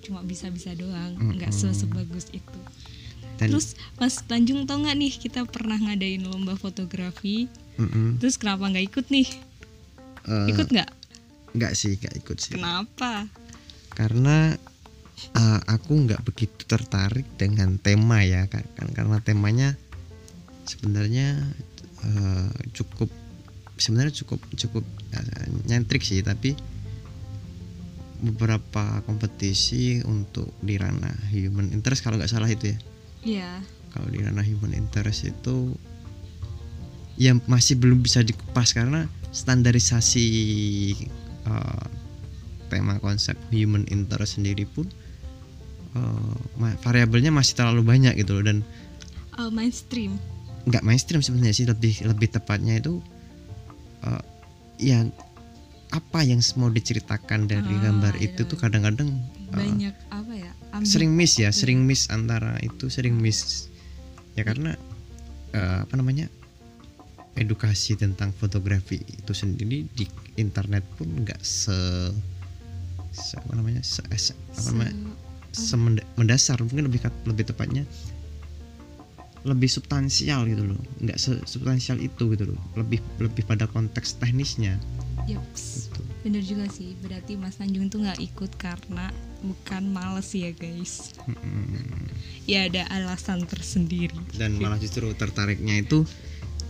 cuma 0.03 0.19
bisa-bisa 0.21 0.75
doang 0.75 1.15
nggak 1.15 1.55
Mm-mm. 1.55 1.73
sebagus 1.73 2.27
itu. 2.35 2.59
Dan 3.39 3.49
terus 3.55 3.73
Mas 3.97 4.19
Tanjung 4.21 4.67
tau 4.69 4.77
nggak 4.83 4.97
nih 4.99 5.11
kita 5.17 5.47
pernah 5.47 5.79
ngadain 5.79 6.21
lomba 6.27 6.53
fotografi. 6.59 7.47
Mm-mm, 7.79 8.21
terus 8.21 8.37
kenapa 8.37 8.69
nggak 8.69 8.85
ikut 8.93 9.05
nih? 9.09 9.27
Eh, 10.29 10.47
ikut 10.53 10.67
nggak? 10.69 10.89
nggak 11.53 11.73
sih 11.77 11.97
nggak 11.97 12.15
ikut 12.21 12.37
sih. 12.37 12.53
Kenapa? 12.57 13.29
Karena 13.93 14.57
uh, 15.37 15.59
aku 15.69 15.93
nggak 16.05 16.25
begitu 16.25 16.65
tertarik 16.65 17.25
dengan 17.37 17.77
tema 17.77 18.25
ya 18.25 18.49
kan- 18.49 18.65
karena 18.93 19.21
temanya 19.21 19.77
sebenarnya 20.65 21.37
uh, 22.01 22.49
cukup 22.73 23.09
sebenarnya 23.77 24.13
cukup 24.25 24.41
cukup 24.57 24.85
uh, 25.13 25.45
nyentrik 25.69 26.01
sih. 26.01 26.25
Tapi 26.25 26.57
beberapa 28.23 29.03
kompetisi 29.03 29.99
untuk 30.07 30.55
di 30.63 30.79
ranah 30.79 31.11
human 31.35 31.75
interest 31.75 32.07
kalau 32.07 32.15
nggak 32.15 32.31
salah 32.31 32.47
itu 32.47 32.71
ya. 32.71 32.77
Iya. 33.23 33.51
Kalau 33.91 34.07
di 34.07 34.23
ranah 34.23 34.47
human 34.47 34.71
interest 34.71 35.27
itu 35.27 35.75
ya 37.19 37.35
masih 37.45 37.77
belum 37.77 38.01
bisa 38.01 38.23
dikupas 38.23 38.73
karena 38.73 39.05
standarisasi 39.35 40.25
uh, 41.45 41.85
tema 42.71 42.97
konsep 43.03 43.37
human 43.53 43.85
interest 43.91 44.41
sendiri 44.41 44.65
pun 44.65 44.89
uh, 45.93 46.35
ma- 46.57 46.79
variabelnya 46.81 47.29
masih 47.29 47.59
terlalu 47.59 47.85
banyak 47.85 48.17
gitu 48.17 48.39
loh 48.39 48.45
dan 48.47 48.57
uh, 49.37 49.51
mainstream. 49.51 50.17
Nggak 50.63 50.81
mainstream 50.87 51.21
sebenarnya 51.21 51.53
sih 51.53 51.67
lebih 51.67 52.07
lebih 52.07 52.33
tepatnya 52.33 52.79
itu 52.79 53.03
uh, 54.07 54.23
ya 54.79 55.05
apa 55.93 56.25
yang 56.25 56.41
mau 56.57 56.73
diceritakan 56.73 57.45
dari 57.45 57.69
Ah, 57.77 57.81
gambar 57.85 58.17
iya, 58.17 58.33
itu 58.33 58.41
tuh 58.49 58.57
kadang-kadang 58.57 59.13
uh, 59.53 59.61
apa 60.09 60.33
ya 60.33 60.49
sering 60.81 61.13
miss 61.13 61.37
ya 61.37 61.53
sering 61.53 61.85
miss 61.85 62.09
antara 62.09 62.57
itu 62.65 62.89
sering 62.89 63.13
miss. 63.13 63.69
Ya 64.33 64.41
karena 64.41 64.73
eh, 65.53 65.77
apa 65.85 65.93
namanya 65.93 66.25
edukasi 67.37 67.93
tentang 67.93 68.33
fotografi 68.33 68.97
itu 69.05 69.33
sendiri 69.33 69.85
di 69.93 70.09
internet 70.37 70.81
pun 70.97 71.05
nggak 71.21 71.37
se, 71.45 71.77
se- 73.13 73.37
apa 73.37 73.53
namanya 73.53 73.85
se, 73.85 74.01
se- 74.17 74.33
apa 74.33 74.57
se- 74.57 74.69
namanya 74.73 74.93
semenda- 75.53 76.07
mendasar. 76.17 76.57
Mungkin 76.57 76.89
lebih 76.89 77.05
lebih 77.29 77.45
tepatnya 77.53 77.85
lebih 79.45 79.69
substansial 79.69 80.49
gitu 80.49 80.73
loh. 80.73 80.79
Nggak 81.05 81.21
se- 81.21 81.45
substansial 81.45 82.01
itu 82.01 82.33
gitu 82.33 82.49
loh. 82.49 82.61
Lebih 82.73 82.97
lebih 83.21 83.45
pada 83.45 83.69
konteks 83.69 84.17
teknisnya 84.17 84.81
Yups, 85.23 85.87
gitu. 85.87 86.01
bener 86.23 86.43
juga 86.43 86.65
sih. 86.69 86.93
Berarti 86.99 87.39
Mas 87.39 87.55
Tanjung 87.55 87.87
tuh 87.87 88.03
nggak 88.03 88.19
ikut 88.19 88.51
karena 88.57 89.09
bukan 89.41 89.83
males 89.91 90.31
ya 90.31 90.51
guys. 90.51 91.15
Ya 92.43 92.67
ada 92.67 92.83
alasan 92.91 93.47
tersendiri. 93.47 94.15
dan 94.35 94.59
malah 94.59 94.75
justru 94.75 95.07
tertariknya 95.15 95.79
itu 95.79 96.03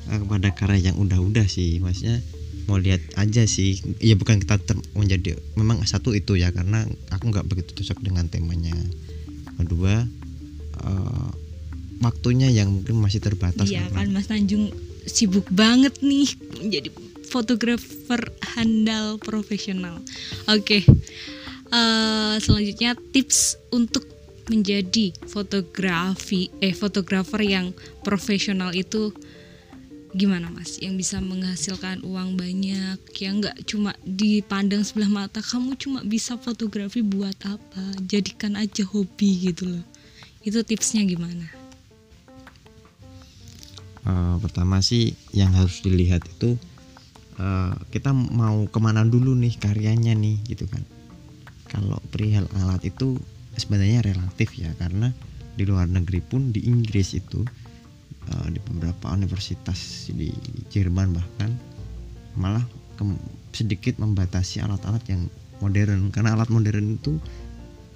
eh, 0.05 0.19
kepada 0.21 0.53
karya 0.53 0.93
yang 0.93 0.97
udah-udah 1.01 1.49
sih 1.49 1.81
maksudnya 1.81 2.21
mau 2.63 2.79
lihat 2.79 3.01
aja 3.19 3.43
sih 3.43 3.75
ya 3.99 4.15
bukan 4.15 4.39
kita 4.39 4.55
ter- 4.61 4.85
menjadi 4.95 5.35
memang 5.59 5.83
satu 5.83 6.15
itu 6.15 6.39
ya 6.39 6.53
karena 6.53 6.85
aku 7.11 7.33
nggak 7.33 7.43
begitu 7.49 7.83
cocok 7.83 7.99
dengan 8.05 8.29
temanya 8.29 8.71
kedua 9.57 10.05
eh, 10.83 11.29
waktunya 11.99 12.53
yang 12.53 12.69
mungkin 12.71 12.99
masih 12.99 13.19
terbatas 13.19 13.67
Iya 13.67 13.87
kan 13.89 14.11
Mas 14.11 14.27
Tanjung 14.29 14.71
sibuk 15.03 15.47
banget 15.51 15.99
nih 15.99 16.29
menjadi 16.63 16.89
fotografer 17.33 18.21
handal 18.53 19.17
profesional. 19.17 19.97
Oke, 20.45 20.85
Eh, 21.73 22.35
selanjutnya 22.37 22.93
tips 22.93 23.57
untuk 23.73 24.05
menjadi 24.45 25.09
fotografi 25.25 26.53
eh 26.61 26.69
fotografer 26.69 27.41
yang 27.41 27.73
profesional 28.05 28.69
itu 28.77 29.09
gimana 30.13 30.53
mas? 30.53 30.77
Yang 30.77 31.01
bisa 31.01 31.17
menghasilkan 31.17 32.05
uang 32.05 32.37
banyak 32.37 33.01
yang 33.17 33.41
nggak 33.41 33.65
cuma 33.65 33.97
dipandang 34.05 34.85
sebelah 34.85 35.09
mata 35.09 35.41
kamu 35.41 35.73
cuma 35.81 36.05
bisa 36.05 36.37
fotografi 36.37 37.01
buat 37.01 37.33
apa? 37.41 37.81
Jadikan 38.05 38.53
aja 38.53 38.85
hobi 38.85 39.49
gitu 39.49 39.65
loh. 39.73 39.85
Itu 40.45 40.61
tipsnya 40.61 41.01
gimana? 41.09 41.49
Eh, 44.05 44.35
pertama 44.45 44.77
sih 44.85 45.17
yang 45.33 45.49
harus 45.57 45.81
dilihat 45.81 46.21
itu 46.29 46.53
eh, 47.37 47.73
kita 47.93 48.11
mau 48.13 48.65
ke 48.67 48.79
mana 48.81 49.05
dulu 49.05 49.33
nih 49.37 49.57
karyanya 49.57 50.13
nih 50.17 50.41
gitu 50.47 50.65
kan. 50.69 50.83
Kalau 51.69 51.97
perihal 52.13 52.45
alat 52.59 52.85
itu 52.85 53.17
sebenarnya 53.57 54.05
relatif 54.05 54.57
ya 54.57 54.73
karena 54.77 55.13
di 55.53 55.63
luar 55.69 55.85
negeri 55.85 56.21
pun 56.21 56.49
di 56.49 56.65
Inggris 56.65 57.13
itu 57.17 57.41
eh, 58.29 58.47
di 58.49 58.59
beberapa 58.61 59.13
universitas 59.13 60.09
di 60.09 60.29
Jerman 60.69 61.13
bahkan 61.13 61.51
malah 62.33 62.65
sedikit 63.53 63.99
membatasi 64.01 64.63
alat-alat 64.63 65.03
yang 65.09 65.29
modern. 65.61 66.09
Karena 66.09 66.33
alat 66.33 66.49
modern 66.49 66.97
itu 66.97 67.17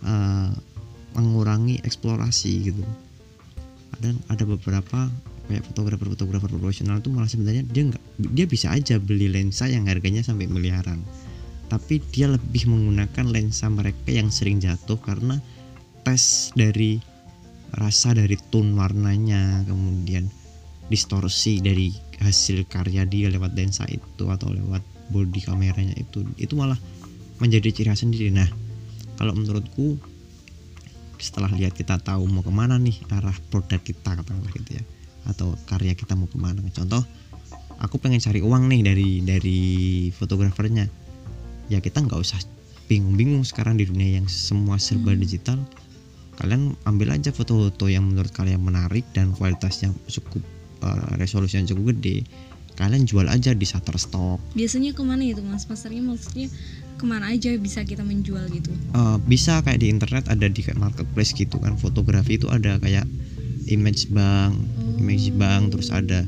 eh, 0.06 0.52
mengurangi 1.18 1.82
eksplorasi 1.82 2.52
gitu. 2.70 2.84
Dan 3.98 4.22
ada 4.30 4.46
beberapa 4.46 5.10
kayak 5.48 5.64
fotografer-fotografer 5.72 6.52
profesional 6.52 7.00
itu 7.00 7.10
malah 7.10 7.32
sebenarnya 7.32 7.64
dia 7.68 7.84
nggak 7.88 8.04
dia 8.36 8.46
bisa 8.46 8.72
aja 8.76 9.00
beli 9.00 9.32
lensa 9.32 9.66
yang 9.72 9.88
harganya 9.88 10.22
sampai 10.22 10.46
miliaran. 10.46 11.02
Tapi 11.68 12.00
dia 12.12 12.32
lebih 12.32 12.68
menggunakan 12.68 13.28
lensa 13.28 13.68
mereka 13.68 14.12
yang 14.12 14.32
sering 14.32 14.60
jatuh 14.64 15.00
karena 15.00 15.40
tes 16.08 16.56
dari 16.56 17.00
rasa 17.76 18.16
dari 18.16 18.40
tone 18.52 18.72
warnanya 18.76 19.68
kemudian 19.68 20.32
distorsi 20.88 21.60
dari 21.60 21.92
hasil 22.24 22.64
karya 22.72 23.04
dia 23.04 23.28
lewat 23.28 23.52
lensa 23.60 23.84
itu 23.92 24.32
atau 24.32 24.48
lewat 24.52 24.84
body 25.12 25.44
kameranya 25.44 25.96
itu. 26.00 26.24
Itu 26.40 26.56
malah 26.56 26.80
menjadi 27.44 27.72
ciri 27.72 27.92
khas 27.92 28.04
sendiri. 28.08 28.32
Nah 28.32 28.48
kalau 29.20 29.36
menurutku 29.36 30.00
setelah 31.18 31.50
lihat 31.52 31.74
kita 31.74 31.98
tahu 32.00 32.30
mau 32.30 32.46
ke 32.46 32.54
mana 32.54 32.78
nih 32.78 32.96
arah 33.10 33.34
produk 33.50 33.82
kita 33.82 34.14
katakanlah 34.14 34.54
gitu 34.54 34.78
ya 34.78 34.84
atau 35.28 35.54
karya 35.68 35.94
kita 35.94 36.16
mau 36.16 36.26
ke 36.26 36.40
mana. 36.40 36.64
Contoh 36.72 37.04
aku 37.78 38.00
pengen 38.00 38.18
cari 38.18 38.40
uang 38.40 38.72
nih 38.72 38.82
dari 38.82 39.10
dari 39.22 39.60
fotografernya. 40.10 40.88
Ya 41.68 41.84
kita 41.84 42.00
nggak 42.02 42.18
usah 42.18 42.40
bingung-bingung 42.88 43.44
sekarang 43.44 43.76
di 43.76 43.84
dunia 43.84 44.18
yang 44.18 44.28
semua 44.32 44.80
serba 44.80 45.12
Hmm. 45.12 45.20
digital. 45.20 45.60
Kalian 46.38 46.78
ambil 46.86 47.18
aja 47.18 47.34
foto-foto 47.34 47.90
yang 47.90 48.08
menurut 48.08 48.30
kalian 48.30 48.62
menarik 48.62 49.04
dan 49.12 49.34
kualitasnya 49.34 49.92
cukup 50.08 50.42
eh, 50.78 51.06
resolusinya 51.18 51.66
cukup 51.68 51.98
gede. 51.98 52.24
Kalian 52.78 53.10
jual 53.10 53.26
aja 53.26 53.58
di 53.58 53.66
Shutterstock. 53.66 54.38
Biasanya 54.54 54.94
ke 54.94 55.02
mana 55.02 55.26
itu 55.26 55.42
mas? 55.42 55.66
Pasarnya 55.66 56.06
maksudnya 56.06 56.46
ke 56.94 57.06
mana 57.10 57.34
aja 57.34 57.50
bisa 57.58 57.82
kita 57.82 58.06
menjual 58.06 58.46
gitu? 58.54 58.70
Eh, 58.70 59.18
bisa 59.26 59.66
kayak 59.66 59.82
di 59.82 59.90
internet 59.90 60.30
ada 60.30 60.46
di 60.46 60.62
kayak 60.62 60.78
marketplace 60.78 61.34
gitu 61.34 61.58
kan. 61.58 61.74
Fotografi 61.76 62.38
itu 62.38 62.46
ada 62.54 62.78
kayak 62.78 63.10
image 63.68 64.10
bank 64.12 64.56
image 65.00 65.32
bank 65.36 65.76
terus 65.76 65.90
ada 65.94 66.24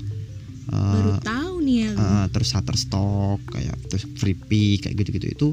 eh, 0.70 0.94
baru 0.94 1.12
tahu 1.24 1.56
nih 1.66 1.78
ya. 1.88 1.92
eh, 1.96 2.26
terus 2.32 2.48
Shutterstock 2.54 3.40
kayak 3.50 3.76
terus 3.90 4.04
Freepik 4.20 4.88
kayak 4.88 4.96
gitu-gitu 5.00 5.28
itu 5.32 5.48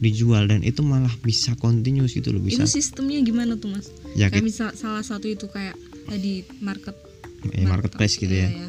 dijual 0.00 0.48
dan 0.48 0.64
itu 0.64 0.80
malah 0.80 1.12
bisa 1.20 1.52
continuous 1.60 2.16
gitu 2.16 2.32
loh 2.32 2.40
bisa 2.40 2.64
itu 2.64 2.80
sistemnya 2.80 3.20
gimana 3.20 3.60
tuh 3.60 3.68
mas? 3.68 3.92
Ya 4.16 4.32
kayak 4.32 4.48
misal 4.48 4.72
salah 4.72 5.04
satu 5.04 5.28
itu 5.28 5.44
kayak 5.52 5.76
tadi 6.08 6.48
market 6.64 6.96
eh, 7.52 7.68
marketplace 7.68 8.16
gitu 8.16 8.32
ya. 8.32 8.48
Iya. 8.48 8.68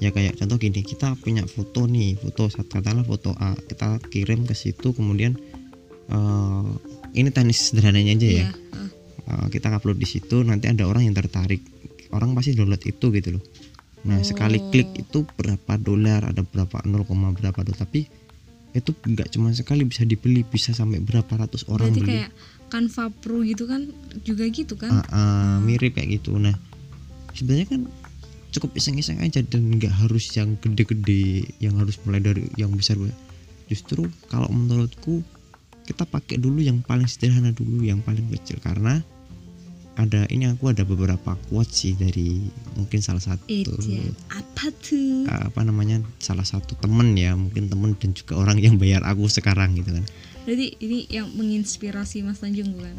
ya 0.00 0.08
kayak 0.16 0.40
contoh 0.40 0.56
gini 0.56 0.80
kita 0.80 1.12
punya 1.20 1.44
foto 1.44 1.84
nih 1.84 2.16
foto 2.16 2.48
katakanlah 2.48 3.04
foto 3.04 3.36
A 3.36 3.52
kita 3.52 4.00
kirim 4.08 4.48
ke 4.48 4.56
situ 4.56 4.96
kemudian 4.96 5.36
eh, 6.08 6.68
ini 7.14 7.28
teknis 7.28 7.70
sederhananya 7.70 8.16
aja 8.16 8.28
ya. 8.28 8.32
Iya, 8.32 8.48
eh. 8.48 8.90
Uh, 9.30 9.46
kita 9.46 9.70
upload 9.70 10.00
di 10.00 10.08
situ 10.10 10.42
nanti 10.42 10.66
ada 10.66 10.90
orang 10.90 11.06
yang 11.06 11.14
tertarik 11.14 11.62
orang 12.14 12.34
pasti 12.36 12.54
download 12.54 12.82
itu 12.82 13.06
gitu 13.10 13.38
loh. 13.38 13.44
Nah 14.06 14.20
Oh. 14.20 14.24
sekali 14.24 14.58
klik 14.72 14.88
itu 14.96 15.28
berapa 15.36 15.72
dolar 15.76 16.24
ada 16.30 16.40
berapa 16.40 16.80
0, 16.88 17.04
berapa 17.36 17.58
dolar 17.60 17.78
tapi 17.78 18.08
itu 18.70 18.94
nggak 18.94 19.34
cuma 19.34 19.50
sekali 19.50 19.82
bisa 19.82 20.06
dibeli 20.06 20.46
bisa 20.46 20.70
sampai 20.70 21.02
berapa 21.02 21.26
ratus 21.26 21.66
orang 21.66 21.90
berarti 21.90 22.00
beli. 22.00 22.10
kayak 22.14 22.30
Canva 22.70 23.04
Pro 23.10 23.42
gitu 23.42 23.66
kan 23.66 23.90
juga 24.22 24.46
gitu 24.46 24.78
kan? 24.78 25.02
Ah, 25.10 25.58
mirip 25.58 25.98
kayak 25.98 26.22
gitu. 26.22 26.38
Nah 26.38 26.54
sebenarnya 27.34 27.66
kan 27.66 27.80
cukup 28.54 28.70
iseng-iseng 28.78 29.18
aja 29.22 29.42
dan 29.42 29.74
nggak 29.74 29.90
harus 29.90 30.26
yang 30.34 30.54
gede-gede 30.58 31.50
yang 31.58 31.78
harus 31.78 31.98
mulai 32.02 32.22
dari 32.22 32.46
yang 32.58 32.70
besar 32.74 32.98
justru 33.70 34.10
kalau 34.26 34.50
menurutku 34.50 35.22
kita 35.86 36.06
pakai 36.06 36.38
dulu 36.38 36.62
yang 36.62 36.82
paling 36.82 37.06
sederhana 37.10 37.50
dulu 37.50 37.82
yang 37.82 37.98
paling 38.02 38.26
kecil. 38.30 38.58
Karena 38.62 39.02
ada 39.98 40.24
ini 40.30 40.46
aku 40.46 40.70
ada 40.70 40.86
beberapa 40.86 41.34
quotes 41.50 41.82
sih 41.82 41.94
dari 41.98 42.46
mungkin 42.78 43.02
salah 43.02 43.20
satu 43.20 43.44
apa 44.30 44.66
tuh? 44.78 45.26
Apa 45.26 45.60
namanya? 45.66 46.00
Salah 46.22 46.46
satu 46.46 46.78
temen 46.78 47.18
ya 47.18 47.34
mungkin 47.34 47.66
temen 47.66 47.98
dan 47.98 48.14
juga 48.14 48.38
orang 48.38 48.62
yang 48.62 48.78
bayar 48.78 49.02
aku 49.02 49.26
sekarang 49.26 49.74
gitu 49.74 49.90
kan. 49.90 50.04
Berarti 50.46 50.78
ini 50.80 51.04
yang 51.10 51.28
menginspirasi 51.34 52.22
Mas 52.22 52.40
Tanjung 52.40 52.72
bukan? 52.72 52.94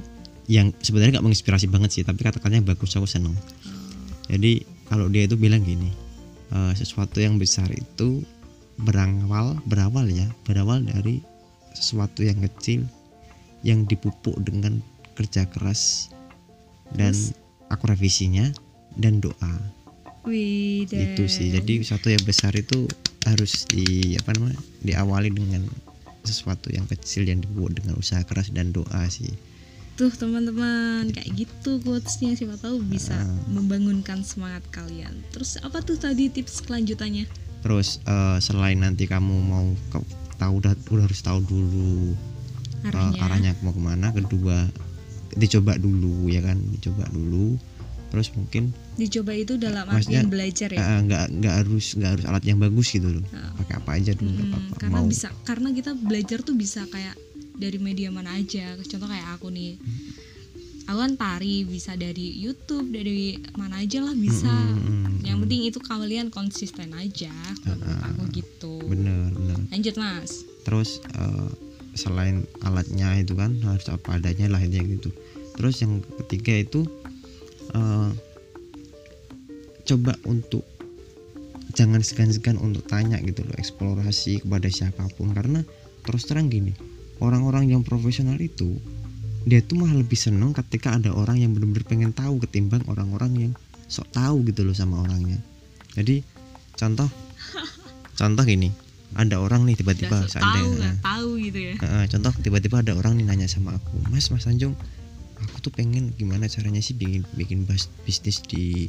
Yang 0.52 0.76
sebenarnya 0.84 1.20
nggak 1.20 1.26
menginspirasi 1.32 1.66
banget 1.72 1.90
sih 1.96 2.04
tapi 2.04 2.22
kata-katanya 2.22 2.76
bagus 2.76 2.94
aku 2.94 3.08
seneng. 3.08 3.34
Jadi 4.28 4.64
kalau 4.92 5.08
dia 5.08 5.26
itu 5.26 5.40
bilang 5.40 5.64
gini 5.64 5.90
"Eh, 6.52 6.74
sesuatu 6.76 7.24
yang 7.24 7.40
besar 7.40 7.72
itu 7.72 8.22
berawal 8.82 9.62
berawal 9.70 10.06
ya 10.10 10.28
berawal 10.44 10.82
dari 10.82 11.22
sesuatu 11.72 12.26
yang 12.26 12.42
kecil 12.42 12.84
yang 13.62 13.86
dipupuk 13.86 14.36
dengan 14.42 14.82
kerja 15.14 15.46
keras 15.48 16.10
dan 16.96 17.14
Terus? 17.14 17.36
aku 17.68 17.84
revisinya 17.92 18.52
dan 18.96 19.20
doa. 19.20 19.54
Wih, 20.22 20.86
itu 20.86 21.26
sih. 21.26 21.50
Jadi 21.50 21.82
sesuatu 21.82 22.14
yang 22.14 22.22
besar 22.22 22.54
itu 22.54 22.86
harus 23.26 23.66
di 23.66 24.14
apa 24.18 24.38
namanya 24.38 24.60
diawali 24.86 25.34
dengan 25.34 25.66
sesuatu 26.22 26.70
yang 26.70 26.86
kecil 26.86 27.26
yang 27.26 27.42
dipupuk 27.42 27.82
dengan 27.82 27.98
usaha 27.98 28.22
keras 28.22 28.54
dan 28.54 28.70
doa 28.70 29.10
sih. 29.10 29.30
Tuh 29.98 30.14
teman-teman 30.14 31.10
kayak 31.10 31.30
gitu 31.34 31.82
quotesnya. 31.82 32.38
Siapa 32.38 32.58
tahu 32.62 32.86
bisa 32.86 33.18
Ah. 33.18 33.26
membangunkan 33.50 34.22
semangat 34.22 34.62
kalian. 34.70 35.26
Terus 35.34 35.58
apa 35.62 35.82
tuh 35.82 35.98
tadi 35.98 36.30
tips 36.30 36.62
kelanjutannya? 36.70 37.26
Terus 37.62 37.98
eh, 38.06 38.38
selain 38.42 38.78
nanti 38.78 39.06
kamu 39.06 39.34
mau 39.42 39.74
ke, 39.90 39.98
tahu 40.38 40.54
udah 40.62 40.74
udah 40.90 41.04
harus 41.06 41.22
tahu 41.22 41.42
dulu 41.46 42.14
eh, 42.82 42.90
arahnya, 42.90 43.22
arahnya 43.22 43.52
mau 43.62 43.74
ke 43.74 43.82
mana 43.82 44.10
kedua 44.14 44.70
dicoba 45.34 45.76
dulu 45.76 46.28
ya 46.28 46.42
kan? 46.42 46.58
Dicoba 46.72 47.06
dulu 47.10 47.56
terus 48.12 48.28
mungkin 48.36 48.76
dicoba 49.00 49.32
itu 49.32 49.56
dalam 49.56 49.88
artian 49.88 50.28
belajar 50.28 50.68
ya? 50.68 51.00
nggak 51.00 51.32
nggak 51.32 51.54
harus 51.64 51.96
nggak 51.96 52.12
harus 52.12 52.26
alat 52.28 52.44
yang 52.44 52.60
bagus 52.60 52.92
gitu 52.92 53.08
loh. 53.08 53.24
Pakai 53.56 53.76
apa 53.80 53.92
aja 53.96 54.12
dulu 54.12 54.36
Hmm, 54.36 54.52
apa-apa 54.52 54.74
karena 54.78 55.00
mau. 55.00 55.08
bisa 55.08 55.28
karena 55.44 55.70
kita 55.72 55.92
belajar 55.96 56.44
tuh 56.44 56.52
bisa 56.54 56.84
kayak 56.86 57.16
dari 57.56 57.80
media 57.80 58.12
mana 58.12 58.36
aja. 58.36 58.76
Contoh 58.84 59.08
kayak 59.08 59.40
aku 59.40 59.48
nih. 59.48 59.80
Aku 60.84 60.98
kan 60.98 61.14
tari 61.16 61.64
bisa 61.64 61.96
dari 61.96 62.36
YouTube 62.36 62.92
dari 62.92 63.40
mana 63.56 63.80
aja 63.80 64.04
lah 64.04 64.12
bisa. 64.12 64.50
Mm, 64.52 64.76
mm, 64.76 64.92
mm, 65.08 65.18
yang 65.24 65.38
penting 65.40 65.62
itu 65.64 65.80
kalian 65.80 66.28
konsisten 66.28 66.92
aja 66.92 67.32
menurut 67.64 68.02
aku 68.04 68.22
gitu. 68.34 68.76
bener 68.92 69.32
bener. 69.32 69.56
Lanjut 69.72 69.96
mas. 69.96 70.44
Terus 70.62 71.00
eh, 71.08 71.50
selain 71.94 72.48
alatnya 72.64 73.20
itu 73.20 73.36
kan 73.36 73.60
harus 73.68 73.88
apa 73.92 74.18
adanya 74.20 74.48
lah 74.48 74.62
intinya 74.64 74.96
gitu. 74.96 75.10
Terus 75.60 75.84
yang 75.84 76.00
ketiga 76.24 76.54
itu 76.56 76.88
eh, 77.76 78.10
coba 79.88 80.16
untuk 80.24 80.64
jangan 81.76 82.04
segan-segan 82.04 82.60
untuk 82.60 82.84
tanya 82.88 83.20
gitu 83.24 83.44
loh 83.44 83.56
eksplorasi 83.60 84.44
kepada 84.44 84.68
siapa 84.72 85.08
pun. 85.16 85.36
Karena 85.36 85.64
terus 86.08 86.28
terang 86.28 86.48
gini 86.48 86.74
orang-orang 87.22 87.70
yang 87.70 87.82
profesional 87.86 88.40
itu 88.42 88.80
dia 89.46 89.62
tuh 89.62 89.82
malah 89.82 89.98
lebih 89.98 90.18
seneng 90.18 90.54
ketika 90.54 90.98
ada 90.98 91.10
orang 91.14 91.42
yang 91.42 91.58
benar-benar 91.58 91.86
pengen 91.90 92.12
tahu 92.14 92.38
ketimbang 92.46 92.86
orang-orang 92.86 93.50
yang 93.50 93.54
sok 93.90 94.08
tahu 94.14 94.46
gitu 94.46 94.62
loh 94.64 94.74
sama 94.78 95.02
orangnya. 95.02 95.42
Jadi 95.98 96.22
contoh 96.78 97.10
contoh 98.20 98.44
gini 98.46 98.91
ada 99.16 99.44
orang 99.44 99.68
nih 99.68 99.76
tiba-tiba 99.76 100.24
tahu 100.28 100.70
nggak 100.80 100.98
tahu 101.04 101.30
gitu 101.42 101.60
ya. 101.60 101.74
Heeh, 101.78 102.04
contoh 102.12 102.34
tiba-tiba 102.40 102.80
ada 102.80 102.94
orang 102.96 103.20
nih 103.20 103.26
nanya 103.28 103.48
sama 103.48 103.76
aku 103.76 104.00
mas 104.08 104.32
mas 104.32 104.48
Tanjung 104.48 104.76
aku 105.42 105.58
tuh 105.60 105.74
pengen 105.74 106.14
gimana 106.16 106.46
caranya 106.46 106.80
sih 106.80 106.94
bikin 106.94 107.26
bikin 107.36 107.66
bisnis 108.06 108.40
di 108.46 108.88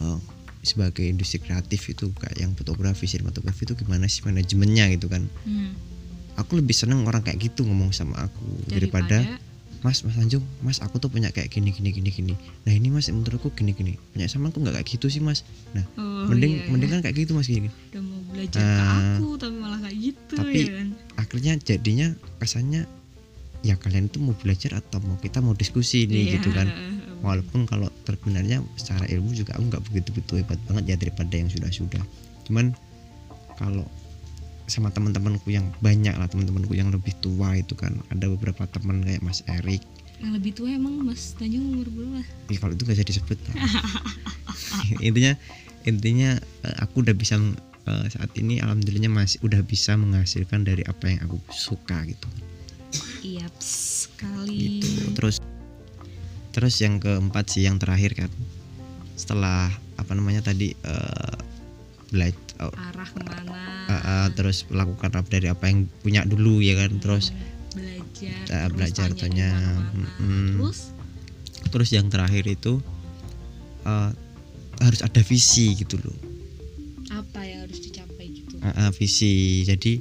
eh, 0.00 0.18
sebagai 0.64 1.04
industri 1.04 1.44
kreatif 1.44 1.92
itu 1.92 2.08
kayak 2.16 2.40
yang 2.40 2.56
fotografi 2.56 3.04
sinematografi 3.04 3.68
itu 3.68 3.76
gimana 3.76 4.08
sih 4.08 4.24
manajemennya 4.24 4.90
gitu 4.96 5.12
kan. 5.12 5.28
Hmm, 5.44 5.76
aku 6.40 6.58
lebih 6.58 6.72
seneng 6.72 7.04
orang 7.04 7.20
kayak 7.20 7.38
gitu 7.52 7.68
ngomong 7.68 7.92
sama 7.92 8.26
aku 8.26 8.48
daripada, 8.66 9.22
daripada 9.22 9.53
Mas 9.84 10.00
Mas 10.00 10.16
Tanjung 10.16 10.40
Mas 10.58 10.80
aku 10.80 10.96
tuh 10.96 11.06
punya 11.06 11.28
kayak 11.28 11.52
gini 11.52 11.68
gini 11.68 11.92
gini 11.92 12.08
gini. 12.08 12.34
Nah 12.64 12.72
ini 12.72 12.88
Mas 12.88 13.06
menurutku 13.06 13.52
gini 13.52 13.70
gini. 13.70 14.00
Punya 14.10 14.24
sama 14.26 14.48
aku 14.48 14.58
nggak 14.58 14.74
kayak 14.74 14.88
gitu 14.88 15.06
sih 15.06 15.20
Mas. 15.20 15.44
Nah 15.70 15.84
Oh, 15.94 16.24
mending 16.24 16.56
iya, 16.56 16.72
mending 16.72 16.88
iya. 16.88 16.94
kan 16.96 17.04
kayak 17.04 17.16
gitu 17.20 17.32
Mas 17.32 17.46
gini 17.46 17.68
udah 17.92 18.00
mau 18.00 18.20
belajar 18.26 18.58
ke 18.58 18.80
Ah, 18.80 18.96
aku 19.14 19.26
tapi 19.36 19.54
malah 19.54 19.78
kayak 19.78 19.96
gitu 20.00 20.32
tapi 20.34 20.56
ya 20.58 20.72
kan? 20.72 20.88
akhirnya 21.14 21.52
jadinya 21.60 22.06
kesannya 22.40 22.82
ya 23.60 23.74
kalian 23.76 24.08
tuh 24.08 24.20
mau 24.20 24.32
belajar 24.34 24.72
atau 24.74 24.98
mau 25.00 25.16
kita 25.16 25.38
mau 25.38 25.52
diskusi 25.52 26.08
nih 26.08 26.16
Iya. 26.26 26.32
gitu 26.36 26.48
kan. 26.50 26.68
walaupun 27.20 27.64
kalau 27.64 27.88
sebenarnya 28.04 28.60
secara 28.76 29.04
ilmu 29.06 29.32
juga 29.32 29.56
aku 29.56 29.68
nggak 29.68 29.82
begitu 29.88 30.08
begitu 30.12 30.32
hebat 30.36 30.60
banget 30.64 30.84
ya 30.84 30.96
daripada 30.98 31.32
yang 31.32 31.48
sudah 31.48 31.68
sudah 31.68 32.04
cuman 32.44 32.72
kalau 33.54 33.84
sama 34.64 34.88
teman-temanku 34.88 35.50
yang 35.52 35.68
banyak 35.84 36.16
lah 36.16 36.28
teman-temanku 36.28 36.72
yang 36.72 36.88
lebih 36.88 37.12
tua 37.20 37.56
itu 37.58 37.76
kan. 37.76 38.00
Ada 38.08 38.28
beberapa 38.32 38.64
teman 38.68 39.04
kayak 39.04 39.20
Mas 39.20 39.44
Erik 39.48 39.84
yang 40.24 40.32
lebih 40.40 40.56
tua 40.56 40.72
emang 40.72 41.04
Mas 41.04 41.36
Tanjung 41.36 41.64
umur 41.68 41.88
berapa? 41.92 42.24
Ya 42.48 42.56
kalau 42.56 42.72
itu 42.72 42.82
gak 42.88 42.96
bisa 42.96 43.04
disebut 43.04 43.36
Pak. 43.44 43.54
intinya 45.06 45.32
intinya 45.84 46.30
eh, 46.40 46.76
aku 46.80 47.04
udah 47.04 47.12
bisa 47.12 47.36
eh, 47.84 48.06
saat 48.08 48.32
ini 48.40 48.62
alhamdulillahnya 48.64 49.12
masih 49.12 49.44
udah 49.44 49.60
bisa 49.60 49.98
menghasilkan 50.00 50.64
dari 50.64 50.80
apa 50.88 51.12
yang 51.12 51.28
aku 51.28 51.36
suka 51.52 52.08
gitu. 52.08 52.28
Iya 53.20 53.44
sekali. 53.60 54.80
Gitu. 54.80 55.12
Terus 55.12 55.44
terus 56.56 56.74
yang 56.80 57.02
keempat 57.02 57.52
sih 57.52 57.68
yang 57.68 57.76
terakhir 57.76 58.16
kan. 58.16 58.30
Setelah 59.20 59.68
apa 60.00 60.12
namanya 60.16 60.40
tadi 60.40 60.72
eh 60.72 61.36
belajar 62.08 62.43
arah 62.60 63.08
ke 63.08 63.20
mana? 63.22 64.30
Terus 64.34 64.66
lakukan 64.70 65.10
apa 65.14 65.28
dari 65.28 65.48
apa 65.50 65.66
yang 65.70 65.86
punya 66.02 66.22
dulu 66.26 66.62
ya 66.62 66.78
kan? 66.78 66.98
Terus 67.02 67.34
belajar 67.74 68.46
terus 68.46 68.72
belajar 68.78 69.08
tanya 69.18 69.18
tanya, 69.18 69.48
ke 69.50 69.58
mana-mana. 69.58 70.08
mm-mm. 70.22 70.48
terus? 70.58 70.78
Terus 71.74 71.88
yang 71.90 72.06
terakhir 72.06 72.44
itu 72.46 72.78
eh, 73.82 74.10
harus 74.78 75.00
ada 75.02 75.20
visi 75.26 75.74
gitu 75.74 75.98
loh. 75.98 76.16
Apa 77.10 77.42
yang 77.42 77.66
harus 77.66 77.82
dicapai 77.82 78.26
gitu? 78.30 78.54
Eh, 78.62 78.68
eh, 78.70 78.90
visi. 78.94 79.34
Jadi 79.66 79.92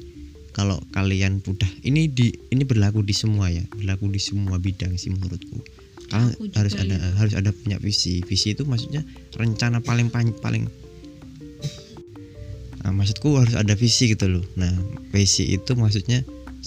kalau 0.53 0.77
kalian 0.93 1.41
udah 1.41 1.71
ini 1.81 2.05
di 2.13 2.29
ini 2.53 2.61
berlaku 2.61 3.01
di 3.01 3.17
semua 3.17 3.49
ya 3.49 3.65
berlaku 3.73 4.05
di 4.13 4.21
semua 4.21 4.61
bidang 4.61 4.93
sih 5.01 5.09
menurutku. 5.09 5.65
Kalian 6.13 6.53
harus 6.53 6.77
ada 6.77 6.93
ya. 6.93 7.09
harus 7.17 7.33
ada 7.33 7.49
punya 7.49 7.81
visi. 7.81 8.21
Visi 8.21 8.53
itu 8.53 8.61
maksudnya 8.69 9.01
rencana 9.33 9.81
paling 9.81 10.13
paling 10.13 10.69
nah, 12.83 12.91
maksudku 12.91 13.39
harus 13.39 13.55
ada 13.55 13.73
visi 13.73 14.11
gitu 14.11 14.27
loh. 14.27 14.45
Nah 14.59 14.71
visi 15.15 15.55
itu 15.55 15.71
maksudnya 15.73 16.21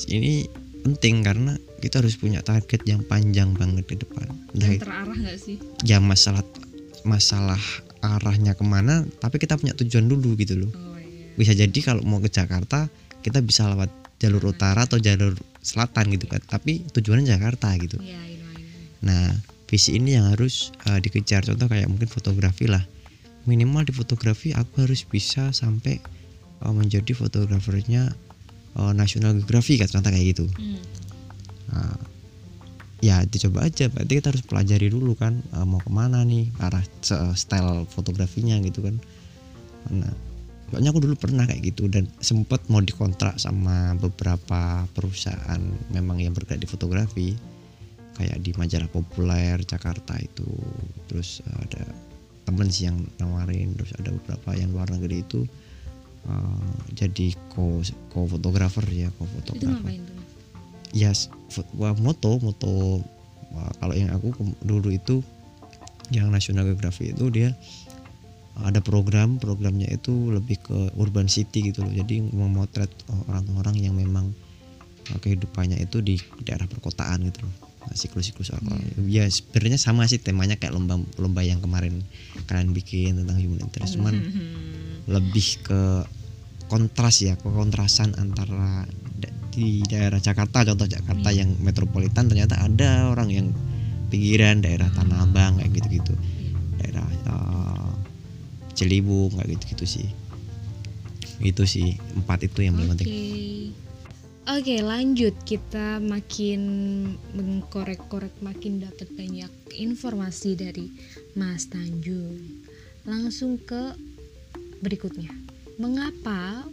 ini 0.09 0.49
penting 0.83 1.23
karena 1.25 1.55
kita 1.81 2.01
harus 2.01 2.17
punya 2.17 2.41
target 2.41 2.83
yang 2.89 3.05
panjang 3.05 3.53
banget 3.53 3.85
ke 3.85 3.97
depan. 4.01 4.27
Nah 4.57 4.67
yang 4.67 4.83
terarah 4.83 5.17
nggak 5.17 5.39
sih? 5.39 5.57
Ya 5.85 6.01
masalah 6.01 6.43
masalah 7.07 7.61
arahnya 8.03 8.57
ke 8.57 8.65
mana 8.65 9.05
tapi 9.21 9.37
kita 9.39 9.61
punya 9.61 9.77
tujuan 9.77 10.09
dulu 10.09 10.35
gitu 10.41 10.57
loh. 10.57 10.73
Oh 10.73 10.97
iya. 10.99 11.37
Bisa 11.37 11.53
jadi 11.53 11.79
kalau 11.85 12.03
mau 12.03 12.19
ke 12.19 12.33
Jakarta 12.33 12.89
kita 13.21 13.45
bisa 13.45 13.69
lewat 13.69 13.93
jalur 14.17 14.57
utara 14.57 14.89
atau 14.89 14.97
jalur 14.97 15.37
selatan 15.61 16.17
gitu 16.17 16.27
kan. 16.27 16.41
Tapi 16.41 16.89
tujuannya 16.97 17.29
Jakarta 17.29 17.77
gitu. 17.77 18.01
Iya 18.01 18.21
ini 18.25 18.41
ini 18.57 19.05
nah 19.05 19.29
visi 19.69 19.99
ini 19.99 20.17
yang 20.17 20.33
harus 20.33 20.73
uh, 20.89 20.97
dikejar. 20.97 21.45
Contoh 21.45 21.69
kayak 21.69 21.91
mungkin 21.91 22.09
fotografi 22.09 22.71
lah 22.71 22.81
minimal 23.47 23.87
di 23.87 23.95
fotografi 23.95 24.53
aku 24.53 24.85
harus 24.85 25.07
bisa 25.07 25.55
sampai 25.55 26.03
uh, 26.63 26.75
menjadi 26.75 27.15
fotografernya 27.15 28.13
uh, 28.77 28.93
National 28.93 29.39
Geographic 29.39 29.87
kan 29.87 29.99
contoh 29.99 30.11
kayak 30.13 30.27
gitu. 30.37 30.47
Hmm. 30.59 30.83
Nah, 31.67 31.99
ya 33.05 33.23
dicoba 33.29 33.69
aja 33.69 33.93
berarti 33.93 34.13
kita 34.19 34.29
harus 34.33 34.45
pelajari 34.45 34.89
dulu 34.89 35.13
kan 35.15 35.45
eh, 35.53 35.67
mau 35.69 35.81
ke 35.83 35.91
mana 35.93 36.25
nih 36.25 36.49
arah 36.59 36.83
style 37.37 37.85
fotografinya 37.93 38.57
gitu 38.65 38.83
kan. 38.83 38.97
Nah 39.93 40.13
soalnya 40.67 40.91
aku 40.91 40.99
dulu 40.99 41.15
pernah 41.15 41.47
kayak 41.47 41.63
gitu 41.63 41.87
dan 41.87 42.11
sempat 42.19 42.59
mau 42.67 42.83
dikontrak 42.83 43.39
sama 43.39 43.95
beberapa 43.95 44.83
perusahaan 44.91 45.63
memang 45.95 46.19
yang 46.19 46.35
bergerak 46.35 46.59
di 46.59 46.67
fotografi 46.67 47.29
kayak 48.19 48.43
di 48.43 48.51
majalah 48.57 48.91
populer 48.91 49.61
Jakarta 49.63 50.19
itu. 50.19 50.49
Terus 51.07 51.45
ada 51.47 51.87
temen 52.47 52.71
sih 52.71 52.87
yang 52.87 52.97
nawarin 53.19 53.75
terus 53.75 53.91
ada 53.99 54.15
beberapa 54.15 54.55
yang 54.55 54.71
luar 54.71 54.87
negeri 54.89 55.21
itu 55.21 55.43
eh, 56.25 56.71
jadi 56.95 57.35
co 57.51 57.83
co 58.09 58.25
fotografer 58.25 58.87
ya 58.89 59.11
co 59.13 59.27
fotografer 59.27 59.91
tuh? 60.07 60.15
Ya 60.95 61.11
s- 61.11 61.29
fo- 61.51 61.67
wah, 61.75 61.93
moto 61.93 62.39
moto 62.39 63.03
wah, 63.51 63.71
kalau 63.77 63.93
yang 63.93 64.15
aku 64.15 64.31
dulu 64.63 64.89
itu 64.89 65.21
yang 66.09 66.31
National 66.31 66.65
Geographic 66.65 67.19
itu 67.19 67.27
dia 67.29 67.51
ada 68.57 68.81
program 68.81 69.37
programnya 69.37 69.91
itu 69.91 70.33
lebih 70.33 70.57
ke 70.63 70.79
urban 70.97 71.29
city 71.29 71.69
gitu 71.69 71.85
loh. 71.85 71.93
Jadi 71.93 72.25
memotret 72.25 72.89
orang-orang 73.29 73.77
yang 73.77 73.93
memang 73.93 74.33
uh, 75.13 75.19
kehidupannya 75.21 75.77
itu 75.77 76.01
di 76.01 76.17
daerah 76.41 76.65
perkotaan 76.65 77.27
gitu 77.27 77.45
loh 77.45 77.66
Siklus-siklus 77.93 78.51
apa 78.51 78.75
ya 79.07 79.29
sebenarnya 79.31 79.79
sama 79.79 80.09
sih 80.11 80.19
temanya 80.19 80.59
kayak 80.59 80.75
lomba 80.75 80.99
lomba 81.17 81.41
yang 81.45 81.63
kemarin 81.63 82.03
kalian 82.51 82.75
bikin 82.75 83.23
tentang 83.23 83.39
human 83.39 83.63
interest. 83.63 83.95
Cuman 83.95 84.15
Hmm. 84.17 85.07
lebih 85.07 85.63
ke 85.63 85.83
kontras 86.67 87.23
ya 87.23 87.39
kontrasan 87.39 88.17
antara 88.19 88.85
da- 89.17 89.35
di 89.55 89.87
daerah 89.87 90.19
Jakarta 90.19 90.67
contoh 90.67 90.85
Jakarta 90.85 91.31
Iya. 91.31 91.47
yang 91.47 91.55
metropolitan 91.63 92.27
ternyata 92.27 92.59
ada 92.59 93.09
orang 93.09 93.31
yang 93.31 93.47
pinggiran 94.11 94.61
daerah 94.61 94.91
Tanah 94.91 95.25
Abang 95.25 95.63
kayak 95.63 95.71
gitu-gitu. 95.79 96.13
Daerah 96.83 97.07
Ciliwung 98.77 99.33
kayak 99.33 99.57
gitu-gitu 99.57 99.85
sih. 99.89 100.09
Itu 101.41 101.65
sih 101.65 101.97
empat 102.13 102.45
itu 102.45 102.61
yang 102.61 102.77
paling 102.77 102.93
penting 102.93 103.09
Oke, 104.57 104.81
lanjut 104.81 105.37
kita 105.45 106.01
makin 106.01 106.61
mengkorek-korek 107.37 108.33
makin 108.41 108.81
dapat 108.81 109.05
banyak 109.13 109.53
informasi 109.77 110.57
dari 110.57 110.89
Mas 111.37 111.69
Tanjung. 111.69 112.41
Langsung 113.05 113.61
ke 113.61 113.93
berikutnya. 114.81 115.29
Mengapa 115.77 116.65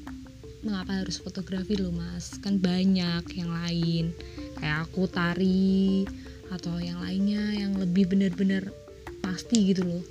mengapa 0.64 1.04
harus 1.04 1.20
fotografi 1.20 1.76
lo, 1.76 1.92
Mas? 1.92 2.40
Kan 2.40 2.64
banyak 2.64 3.28
yang 3.36 3.52
lain. 3.52 4.16
Kayak 4.64 4.88
aku 4.88 5.04
tari 5.12 6.08
atau 6.56 6.80
yang 6.80 7.04
lainnya 7.04 7.68
yang 7.68 7.76
lebih 7.76 8.08
benar-benar 8.08 8.72
pasti 9.20 9.76
gitu 9.76 9.84
loh. 9.84 10.04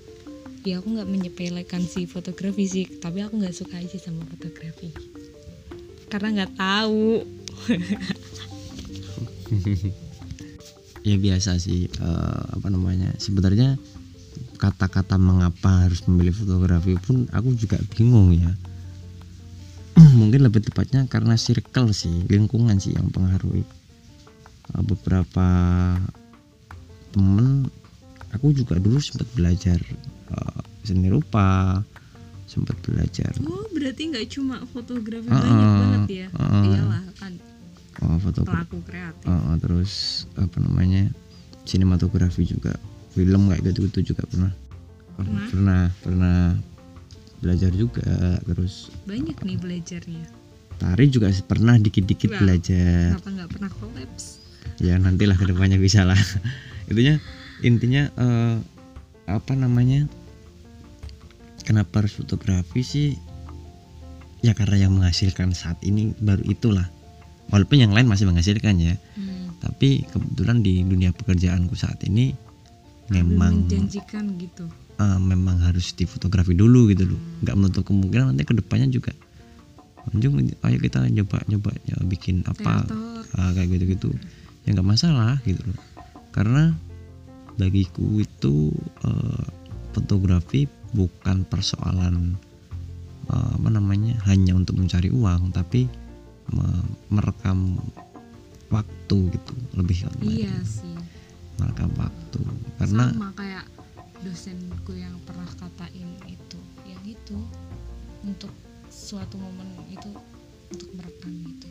Ya 0.69 0.77
aku 0.77 0.93
nggak 0.93 1.09
menyepelekan 1.09 1.89
si 1.89 2.05
fotografi 2.05 2.69
sih, 2.69 2.85
tapi 3.01 3.25
aku 3.25 3.41
nggak 3.41 3.57
suka 3.57 3.81
aja 3.81 3.97
sama 3.97 4.29
fotografi 4.29 4.93
karena 6.13 6.45
nggak 6.45 6.61
tahu 6.61 7.25
ya 11.09 11.17
biasa 11.19 11.59
sih 11.59 11.91
eh, 11.91 12.43
apa 12.55 12.71
namanya 12.71 13.11
sebenarnya 13.19 13.75
kata-kata 14.63 15.19
mengapa 15.19 15.87
harus 15.87 16.07
memilih 16.07 16.31
fotografi 16.31 16.95
pun 16.95 17.27
aku 17.35 17.51
juga 17.59 17.83
bingung 17.99 18.31
ya. 18.31 18.55
Mungkin 20.21 20.47
lebih 20.47 20.63
tepatnya 20.63 21.11
karena 21.11 21.35
circle 21.35 21.91
sih 21.91 22.23
lingkungan 22.31 22.79
sih 22.79 22.95
yang 22.95 23.11
pengaruhi. 23.11 23.67
Eh, 24.73 24.83
beberapa 24.87 25.47
temen 27.11 27.67
aku 28.31 28.55
juga 28.55 28.79
dulu 28.79 29.03
sempat 29.03 29.27
belajar 29.35 29.83
eh, 30.31 30.63
seni 30.87 31.11
rupa 31.11 31.83
sempat 32.53 32.77
belajar. 32.85 33.33
Oh 33.49 33.65
berarti 33.73 34.13
nggak 34.13 34.29
cuma 34.29 34.61
fotografi 34.69 35.29
Ah, 35.33 35.41
banyak 35.41 35.65
ah, 35.65 35.79
banget 35.81 36.09
ya? 36.13 36.27
ah. 36.37 36.65
iyalah 36.69 37.05
kan. 37.17 37.33
Oh, 38.05 38.17
fotografi 38.21 38.69
pelaku 38.69 38.79
kreatif. 38.85 39.25
Uh, 39.25 39.57
terus 39.57 39.93
apa 40.37 40.57
namanya 40.61 41.09
sinematografi 41.65 42.45
juga. 42.45 42.77
Film 43.17 43.49
kayak 43.49 43.73
gitu 43.73 43.89
gitu 43.89 44.13
juga 44.13 44.29
pernah. 44.29 44.53
Pernah? 45.17 45.47
pernah? 45.49 45.83
pernah 46.01 46.39
belajar 47.43 47.75
juga 47.75 48.39
terus 48.47 48.87
banyak 49.03 49.35
nih 49.43 49.59
belajarnya. 49.59 50.25
tari 50.79 51.11
juga 51.11 51.27
pernah 51.43 51.75
dikit-dikit 51.75 52.39
belajar. 52.39 53.19
kenapa 53.19 53.31
nggak 53.35 53.51
pernah 53.51 53.71
kolaps? 53.83 54.25
Ya 54.79 54.95
nantilah 54.99 55.35
ke 55.35 55.51
depannya 55.51 55.79
bisa 55.79 56.07
lah. 56.07 56.19
Intinya 56.91 57.19
intinya 57.63 58.03
eh, 58.19 58.57
apa 59.31 59.53
namanya 59.55 60.11
kenapa 61.63 62.03
harus 62.03 62.19
fotografi 62.19 62.83
sih? 62.83 63.09
Ya 64.43 64.53
karena 64.53 64.87
yang 64.87 64.99
menghasilkan 64.99 65.55
saat 65.55 65.79
ini 65.87 66.13
baru 66.19 66.43
itulah. 66.47 66.87
Walaupun 67.51 67.79
yang 67.79 67.93
lain 67.95 68.11
masih 68.11 68.27
menghasilkan 68.27 68.79
ya. 68.79 68.95
Hmm. 69.15 69.31
tapi 69.63 70.03
kebetulan 70.11 70.59
di 70.59 70.83
dunia 70.83 71.15
pekerjaanku 71.15 71.79
saat 71.79 72.03
ini 72.03 72.35
memang 73.15 73.71
menjanjikan 73.71 74.35
gitu. 74.35 74.67
eh, 74.99 75.19
memang 75.23 75.63
harus 75.63 75.95
difotografi 75.95 76.59
dulu 76.59 76.91
gitu 76.91 77.15
loh. 77.15 77.21
Nggak 77.47 77.55
menutup 77.55 77.83
kemungkinan 77.87 78.35
nanti 78.35 78.43
ke 78.43 78.59
depannya 78.59 78.91
juga. 78.91 79.15
Anjung 80.11 80.35
ayo 80.43 80.77
kita 80.83 81.07
nyoba 81.07 81.47
nyoba 81.47 81.71
ya, 81.87 81.95
bikin 82.03 82.43
apa 82.43 82.91
ah, 83.39 83.51
kayak 83.55 83.79
gitu 83.79 83.85
gitu 83.95 84.09
ya 84.67 84.75
nggak 84.75 84.89
masalah 84.99 85.39
gitu 85.47 85.63
loh. 85.63 85.79
Karena 86.35 86.75
bagiku 87.55 88.19
itu 88.19 88.75
eh, 89.07 89.47
fotografi 89.95 90.67
bukan 90.93 91.45
persoalan 91.49 92.37
eh, 93.33 93.51
apa 93.57 93.69
namanya 93.69 94.17
hanya 94.29 94.57
untuk 94.57 94.77
mencari 94.79 95.09
uang 95.09 95.53
tapi 95.53 95.89
me- 96.53 96.93
merekam 97.13 97.81
waktu 98.73 99.17
gitu 99.37 99.53
lebih 99.77 100.09
iya 100.25 100.53
sih. 100.65 100.97
Merekam 101.61 101.93
waktu 102.01 102.41
karena 102.81 103.13
sama 103.13 103.31
kayak 103.37 103.65
dosenku 104.25 104.97
yang 104.97 105.13
pernah 105.29 105.49
katain 105.61 106.09
itu 106.25 106.59
ya 106.89 106.97
gitu 107.05 107.37
untuk 108.25 108.53
suatu 108.89 109.37
momen 109.37 109.69
itu 109.93 110.09
untuk 110.73 110.89
merekam 110.97 111.33
gitu 111.53 111.69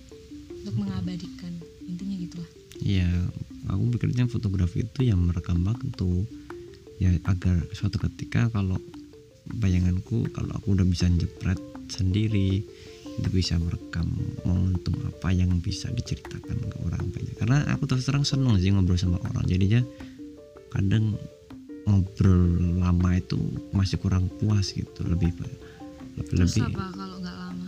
untuk 0.61 0.75
mengabadikan 0.77 1.53
intinya 1.89 2.15
gitulah. 2.21 2.49
Ya 2.81 3.09
aku 3.65 3.97
pikirnya 3.97 4.29
fotografi 4.29 4.85
itu 4.85 5.09
yang 5.09 5.25
merekam 5.25 5.65
waktu 5.65 6.25
ya 7.01 7.17
agar 7.25 7.65
suatu 7.73 7.97
ketika 7.97 8.53
kalau 8.53 8.77
bayanganku 9.47 10.29
kalau 10.31 10.53
aku 10.57 10.77
udah 10.77 10.85
bisa 10.85 11.09
jepret 11.17 11.57
sendiri 11.89 12.63
itu 13.11 13.29
bisa 13.29 13.59
merekam 13.59 14.07
momentum 14.47 14.95
apa 15.03 15.35
yang 15.35 15.51
bisa 15.59 15.91
diceritakan 15.91 16.57
ke 16.57 16.77
orang 16.87 17.05
banyak. 17.11 17.35
Karena 17.35 17.57
aku 17.75 17.83
terus 17.89 18.07
terang 18.07 18.23
seneng 18.23 18.55
sih 18.61 18.71
ngobrol 18.71 18.95
sama 18.95 19.19
orang 19.19 19.45
jadinya 19.45 19.83
kadang 20.71 21.19
ngobrol 21.83 22.79
lama 22.79 23.17
itu 23.17 23.37
masih 23.75 23.99
kurang 23.99 24.31
puas 24.39 24.71
gitu 24.71 25.03
lebih 25.03 25.35
lebih 26.15 26.31
terus 26.31 26.55
lebih 26.55 26.71
apa 26.71 26.85
kalau 26.95 27.17
nggak 27.19 27.37
lama. 27.37 27.67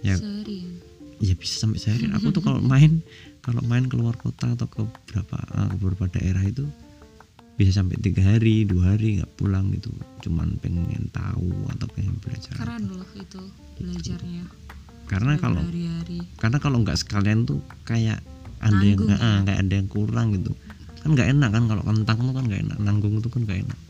Ya. 0.00 0.16
seharian. 0.16 0.70
Ya 1.16 1.34
bisa 1.36 1.54
sampai 1.60 1.80
sehari 1.80 2.08
aku 2.12 2.32
tuh 2.32 2.42
kalau 2.46 2.60
main 2.64 3.04
kalau 3.44 3.60
main 3.62 3.86
keluar 3.86 4.16
kota 4.16 4.56
atau 4.56 4.66
ke 4.66 4.80
beberapa 4.82 5.36
eh, 5.36 5.66
ke 5.68 5.76
beberapa 5.76 6.06
daerah 6.16 6.42
itu 6.42 6.64
bisa 7.56 7.80
sampai 7.80 7.96
tiga 7.96 8.20
hari 8.20 8.68
dua 8.68 8.94
hari 8.94 9.20
nggak 9.20 9.32
pulang 9.40 9.72
gitu. 9.72 9.88
Cuman 10.20 10.60
pengen 10.60 11.08
tahu 11.08 11.50
atau 11.72 11.88
pengen 11.96 12.16
belajar 12.20 12.52
keren 12.52 12.84
loh 12.92 13.08
itu 13.16 13.40
belajarnya. 13.80 14.44
Karena 15.08 15.38
kalau 15.40 15.62
karena 16.36 16.58
kalau 16.60 16.76
nggak 16.84 16.98
sekalian 17.00 17.48
tuh 17.48 17.64
kayak 17.88 18.20
ada 18.60 18.84
yang 18.84 19.00
Nanggung 19.00 19.24
eh, 19.24 19.38
kayak 19.46 19.60
ada 19.64 19.74
yang 19.78 19.88
kurang 19.88 20.26
gitu. 20.36 20.52
Kan 21.00 21.14
nggak 21.16 21.28
enak 21.32 21.50
kan 21.54 21.64
kalau 21.70 21.82
kentang 21.86 22.18
tuh 22.20 22.34
kan 22.34 22.44
nggak 22.44 22.62
enak 22.66 22.78
nanggung 22.82 23.14
itu 23.16 23.28
kan 23.30 23.40
nggak 23.46 23.60
enak. 23.64 23.80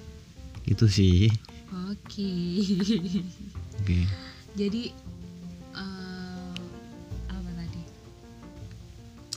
Itu 0.67 0.87
sih. 0.87 1.27
Oke. 1.91 2.33
Oke. 3.83 3.99
Jadi 4.55 4.83
eh, 5.75 6.55
apa 7.33 7.51
tadi? 7.57 7.81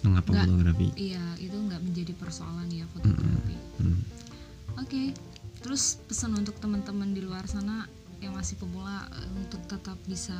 Mengapa 0.06 0.30
Nggak. 0.32 0.46
fotografi? 0.48 0.88
iya 0.96 1.24
itu 1.40 1.56
nggak 1.56 1.82
menjadi 1.82 2.14
persoalan 2.20 2.68
ya 2.70 2.86
fotografi. 2.92 3.56
Hmm. 3.80 4.00
Oke, 4.80 5.12
terus 5.60 6.00
pesan 6.08 6.40
untuk 6.40 6.56
teman-teman 6.64 7.12
di 7.12 7.20
luar 7.20 7.44
sana 7.52 7.86
yang 8.24 8.36
masih 8.36 8.56
pemula 8.56 9.08
eh, 9.12 9.30
untuk 9.36 9.60
tetap 9.68 10.00
bisa 10.08 10.36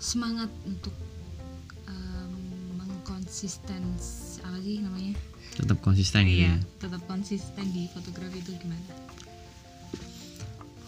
semangat 0.00 0.48
untuk 0.64 0.92
em, 1.88 2.32
mengkonsisten 2.80 3.84
apa 4.44 4.58
sih 4.60 4.80
namanya? 4.80 5.14
tetap 5.54 5.78
konsisten 5.86 6.26
gitu 6.26 6.50
Iya, 6.50 6.58
ya 6.58 6.82
tetap 6.82 7.02
konsisten 7.06 7.70
di 7.70 7.86
fotografi 7.94 8.42
itu 8.42 8.52
gimana? 8.58 8.84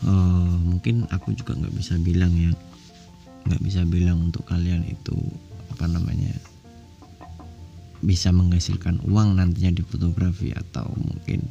Eh, 0.03 0.57
mungkin 0.67 1.07
aku 1.13 1.33
juga 1.39 1.55
nggak 1.55 1.75
bisa 1.77 1.95
bilang 2.03 2.35
ya 2.35 2.51
nggak 3.47 3.63
bisa 3.63 3.87
bilang 3.87 4.27
untuk 4.27 4.43
kalian 4.49 4.83
itu 4.91 5.15
apa 5.71 5.87
namanya 5.87 6.35
bisa 8.03 8.35
menghasilkan 8.35 8.99
uang 9.07 9.39
nantinya 9.39 9.71
di 9.71 9.83
fotografi 9.87 10.51
atau 10.51 10.91
mungkin 10.99 11.47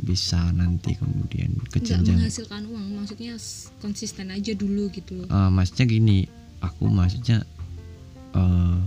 bisa 0.00 0.50
nanti 0.56 0.96
kemudian 0.96 1.54
ke 1.68 1.78
Nggak 1.80 1.86
jenjang 1.86 2.16
menghasilkan 2.18 2.62
uang, 2.66 2.86
maksudnya 3.00 3.34
konsisten 3.78 4.32
aja 4.32 4.52
dulu 4.56 4.88
gitu 4.92 5.22
loh. 5.22 5.26
Eh, 5.28 5.50
maksudnya 5.52 5.86
gini 5.86 6.18
aku 6.60 6.84
maksudnya 6.88 7.44
eh 8.36 8.78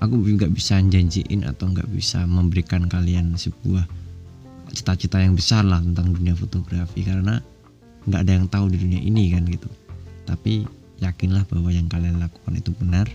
aku 0.00 0.14
nggak 0.16 0.52
bisa 0.56 0.80
janjiin 0.80 1.44
atau 1.44 1.68
nggak 1.70 1.88
bisa 1.92 2.24
memberikan 2.24 2.88
kalian 2.88 3.36
sebuah 3.36 3.84
cita-cita 4.72 5.20
yang 5.20 5.36
besar 5.36 5.66
lah 5.66 5.82
tentang 5.82 6.16
dunia 6.16 6.32
fotografi 6.32 7.04
karena 7.04 7.44
nggak 8.08 8.20
ada 8.24 8.32
yang 8.32 8.46
tahu 8.48 8.72
di 8.72 8.80
dunia 8.80 9.00
ini 9.02 9.28
kan 9.34 9.44
gitu 9.44 9.68
tapi 10.24 10.64
yakinlah 11.04 11.44
bahwa 11.52 11.68
yang 11.68 11.90
kalian 11.90 12.16
lakukan 12.16 12.54
itu 12.56 12.72
benar 12.80 13.06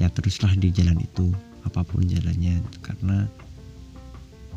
ya 0.00 0.08
teruslah 0.08 0.56
di 0.56 0.72
jalan 0.72 0.96
itu 0.96 1.28
apa 1.68 1.84
pun 1.84 2.00
jalannya 2.08 2.64
karena 2.80 3.28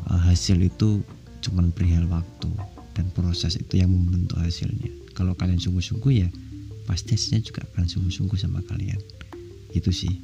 eh, 0.08 0.20
hasil 0.32 0.56
itu 0.64 1.04
cuman 1.44 1.68
perihal 1.70 2.08
waktu 2.08 2.48
dan 2.96 3.06
proses 3.12 3.60
itu 3.60 3.76
yang 3.76 3.92
membentuk 3.92 4.40
hasilnya 4.40 4.88
kalau 5.12 5.36
kalian 5.36 5.60
sungguh-sungguh 5.60 6.12
ya 6.24 6.28
pasti 6.88 7.14
hasilnya 7.14 7.44
juga 7.44 7.60
akan 7.74 7.84
sungguh-sungguh 7.84 8.38
sama 8.40 8.64
kalian 8.64 8.98
itu 9.76 9.90
sih 9.92 10.14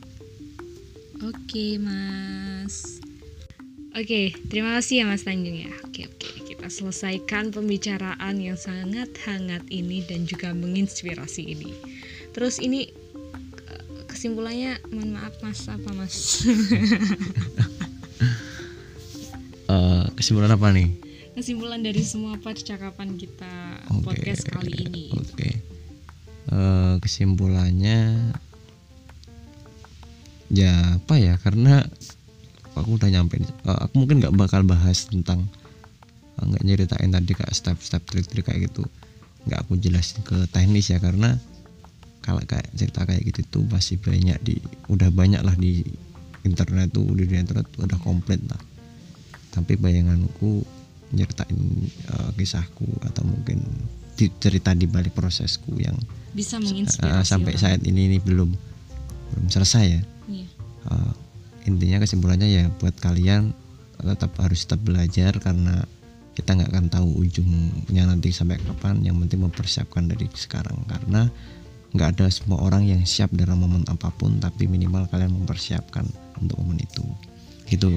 Oke, 1.20 1.76
Mas. 1.76 2.96
Oke, 3.92 4.32
terima 4.48 4.80
kasih 4.80 5.02
ya 5.02 5.04
Mas 5.04 5.20
Tanjung 5.20 5.52
ya. 5.52 5.68
Oke, 5.84 6.08
oke. 6.08 6.48
Kita 6.48 6.72
selesaikan 6.72 7.52
pembicaraan 7.52 8.40
yang 8.40 8.56
sangat 8.56 9.12
hangat 9.28 9.60
ini 9.68 10.00
dan 10.00 10.24
juga 10.24 10.56
menginspirasi 10.56 11.44
ini. 11.44 11.76
Terus 12.32 12.56
ini 12.56 12.88
eh, 13.68 13.84
kesimpulannya 14.08 14.80
mohon 14.96 15.20
maaf 15.20 15.36
Mas 15.44 15.68
apa 15.68 15.90
Mas? 15.92 16.16
Eh, 19.70 20.04
kesimpulan 20.18 20.50
apa 20.50 20.74
nih 20.74 20.90
Kesimpulan 21.40 21.80
dari 21.80 22.04
semua 22.04 22.36
percakapan 22.36 23.16
kita 23.16 23.80
Oke. 23.88 24.12
podcast 24.12 24.44
kali 24.44 24.76
ini. 24.76 25.08
oke 25.16 25.70
Eh, 26.50 26.94
kesimpulannya 26.98 28.26
ya 30.50 30.98
apa 30.98 31.14
ya 31.14 31.38
karena 31.38 31.86
aku 32.74 32.98
udah 32.98 33.06
nyampe 33.06 33.38
eh, 33.38 33.46
aku 33.86 34.02
mungkin 34.02 34.18
nggak 34.18 34.34
bakal 34.34 34.66
bahas 34.66 35.06
tentang 35.06 35.46
eh, 36.36 36.42
nggak 36.42 36.66
nyeritain 36.66 37.06
tadi 37.06 37.38
kayak 37.38 37.54
step-step 37.54 38.02
trik-trik 38.02 38.50
kayak 38.50 38.66
gitu 38.66 38.82
nggak 39.46 39.62
aku 39.62 39.78
jelasin 39.78 40.26
ke 40.26 40.42
teknis 40.50 40.90
ya 40.90 40.98
karena 40.98 41.38
kalau 42.26 42.42
kayak 42.42 42.66
cerita 42.74 43.06
kayak 43.06 43.30
gitu 43.30 43.46
tuh 43.46 43.64
masih 43.70 44.02
banyak 44.02 44.42
di 44.42 44.58
udah 44.90 45.14
banyak 45.14 45.46
lah 45.46 45.54
di 45.54 45.86
internet 46.42 46.90
tuh 46.90 47.06
di 47.14 47.30
internet 47.30 47.70
tuh 47.70 47.86
udah 47.86 47.98
komplit 48.02 48.42
lah 48.50 48.58
tapi 49.54 49.78
bayanganku 49.78 50.66
nyeritain 51.10 51.60
eh, 52.06 52.30
kisahku 52.34 52.86
atau 53.02 53.22
mungkin 53.22 53.62
di- 54.14 54.32
cerita 54.36 54.72
di 54.72 54.84
balik 54.84 55.12
prosesku 55.12 55.74
yang 55.76 55.96
Bisa 56.30 56.56
eh, 56.56 56.62
menginspirasi 56.62 57.26
sampai 57.26 57.54
orang. 57.54 57.62
saat 57.62 57.80
ini 57.82 58.06
ini 58.06 58.18
belum 58.18 58.50
belum 59.30 59.46
selesai 59.46 59.84
ya 59.86 60.02
Iya. 60.26 60.46
Eh, 60.86 61.12
intinya 61.66 61.98
kesimpulannya 61.98 62.48
ya 62.48 62.64
buat 62.72 62.94
kalian 62.96 63.52
tetap 64.00 64.32
harus 64.38 64.64
tetap 64.64 64.80
belajar 64.80 65.36
karena 65.36 65.84
kita 66.32 66.56
nggak 66.56 66.70
akan 66.72 66.86
tahu 66.88 67.20
ujungnya 67.20 68.06
nanti 68.06 68.32
sampai 68.32 68.56
kapan 68.56 69.04
yang 69.04 69.18
penting 69.18 69.44
mempersiapkan 69.44 70.08
dari 70.08 70.24
sekarang 70.32 70.78
karena 70.88 71.28
nggak 71.90 72.08
ada 72.16 72.26
semua 72.30 72.62
orang 72.62 72.86
yang 72.86 73.02
siap 73.02 73.28
dalam 73.34 73.60
momen 73.60 73.82
apa 73.90 74.08
pun 74.08 74.38
tapi 74.38 74.64
minimal 74.64 75.10
kalian 75.10 75.34
mempersiapkan 75.34 76.06
untuk 76.38 76.56
momen 76.62 76.80
itu 76.80 77.02
gitu 77.66 77.90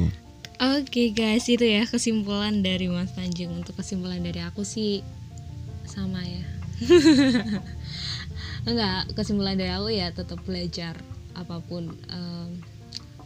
Oke 0.84 1.15
guys, 1.15 1.48
itu 1.48 1.63
ya 1.63 1.88
kesimpulan 1.88 2.60
dari 2.60 2.91
Mas 2.91 3.15
Tanjung. 3.15 3.56
Untuk 3.56 3.80
kesimpulan 3.80 4.19
dari 4.19 4.43
aku 4.43 4.67
sih 4.67 5.00
sama 5.88 6.19
ya. 6.19 6.43
Enggak, 8.67 9.15
kesimpulan 9.15 9.56
dari 9.56 9.72
aku 9.72 9.88
ya 9.96 10.12
tetap 10.12 10.43
belajar 10.43 11.00
apa 11.39 11.63
pun 11.63 11.88
em, 12.12 12.60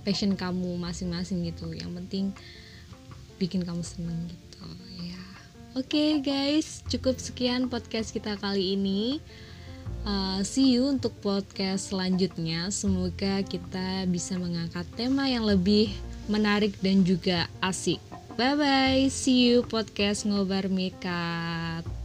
passion 0.05 0.37
kamu 0.37 0.77
masing-masing 0.77 1.49
gitu. 1.49 1.73
Yang 1.73 1.97
penting 1.97 2.25
bikin 3.41 3.65
kamu 3.65 3.81
seneng 3.81 4.29
gitu 4.29 4.61
ya. 5.01 5.21
Oke 5.73 6.21
guys, 6.21 6.85
cukup 6.85 7.17
sekian 7.17 7.73
podcast 7.73 8.13
kita 8.13 8.37
kali 8.37 8.77
ini. 8.77 9.17
Uh, 10.05 10.45
see 10.45 10.77
you 10.77 10.85
untuk 10.93 11.17
podcast 11.25 11.89
selanjutnya. 11.89 12.69
Semoga 12.69 13.41
kita 13.41 14.05
bisa 14.05 14.37
mengangkat 14.37 14.85
tema 14.93 15.25
yang 15.25 15.41
lebih 15.41 15.89
menarik 16.29 16.75
dan 16.79 17.03
juga 17.03 17.47
asik. 17.59 17.99
Bye 18.37 18.53
bye. 18.53 19.03
See 19.09 19.49
you 19.49 19.65
podcast 19.65 20.29
ngobar 20.29 20.69
mikat. 20.69 21.96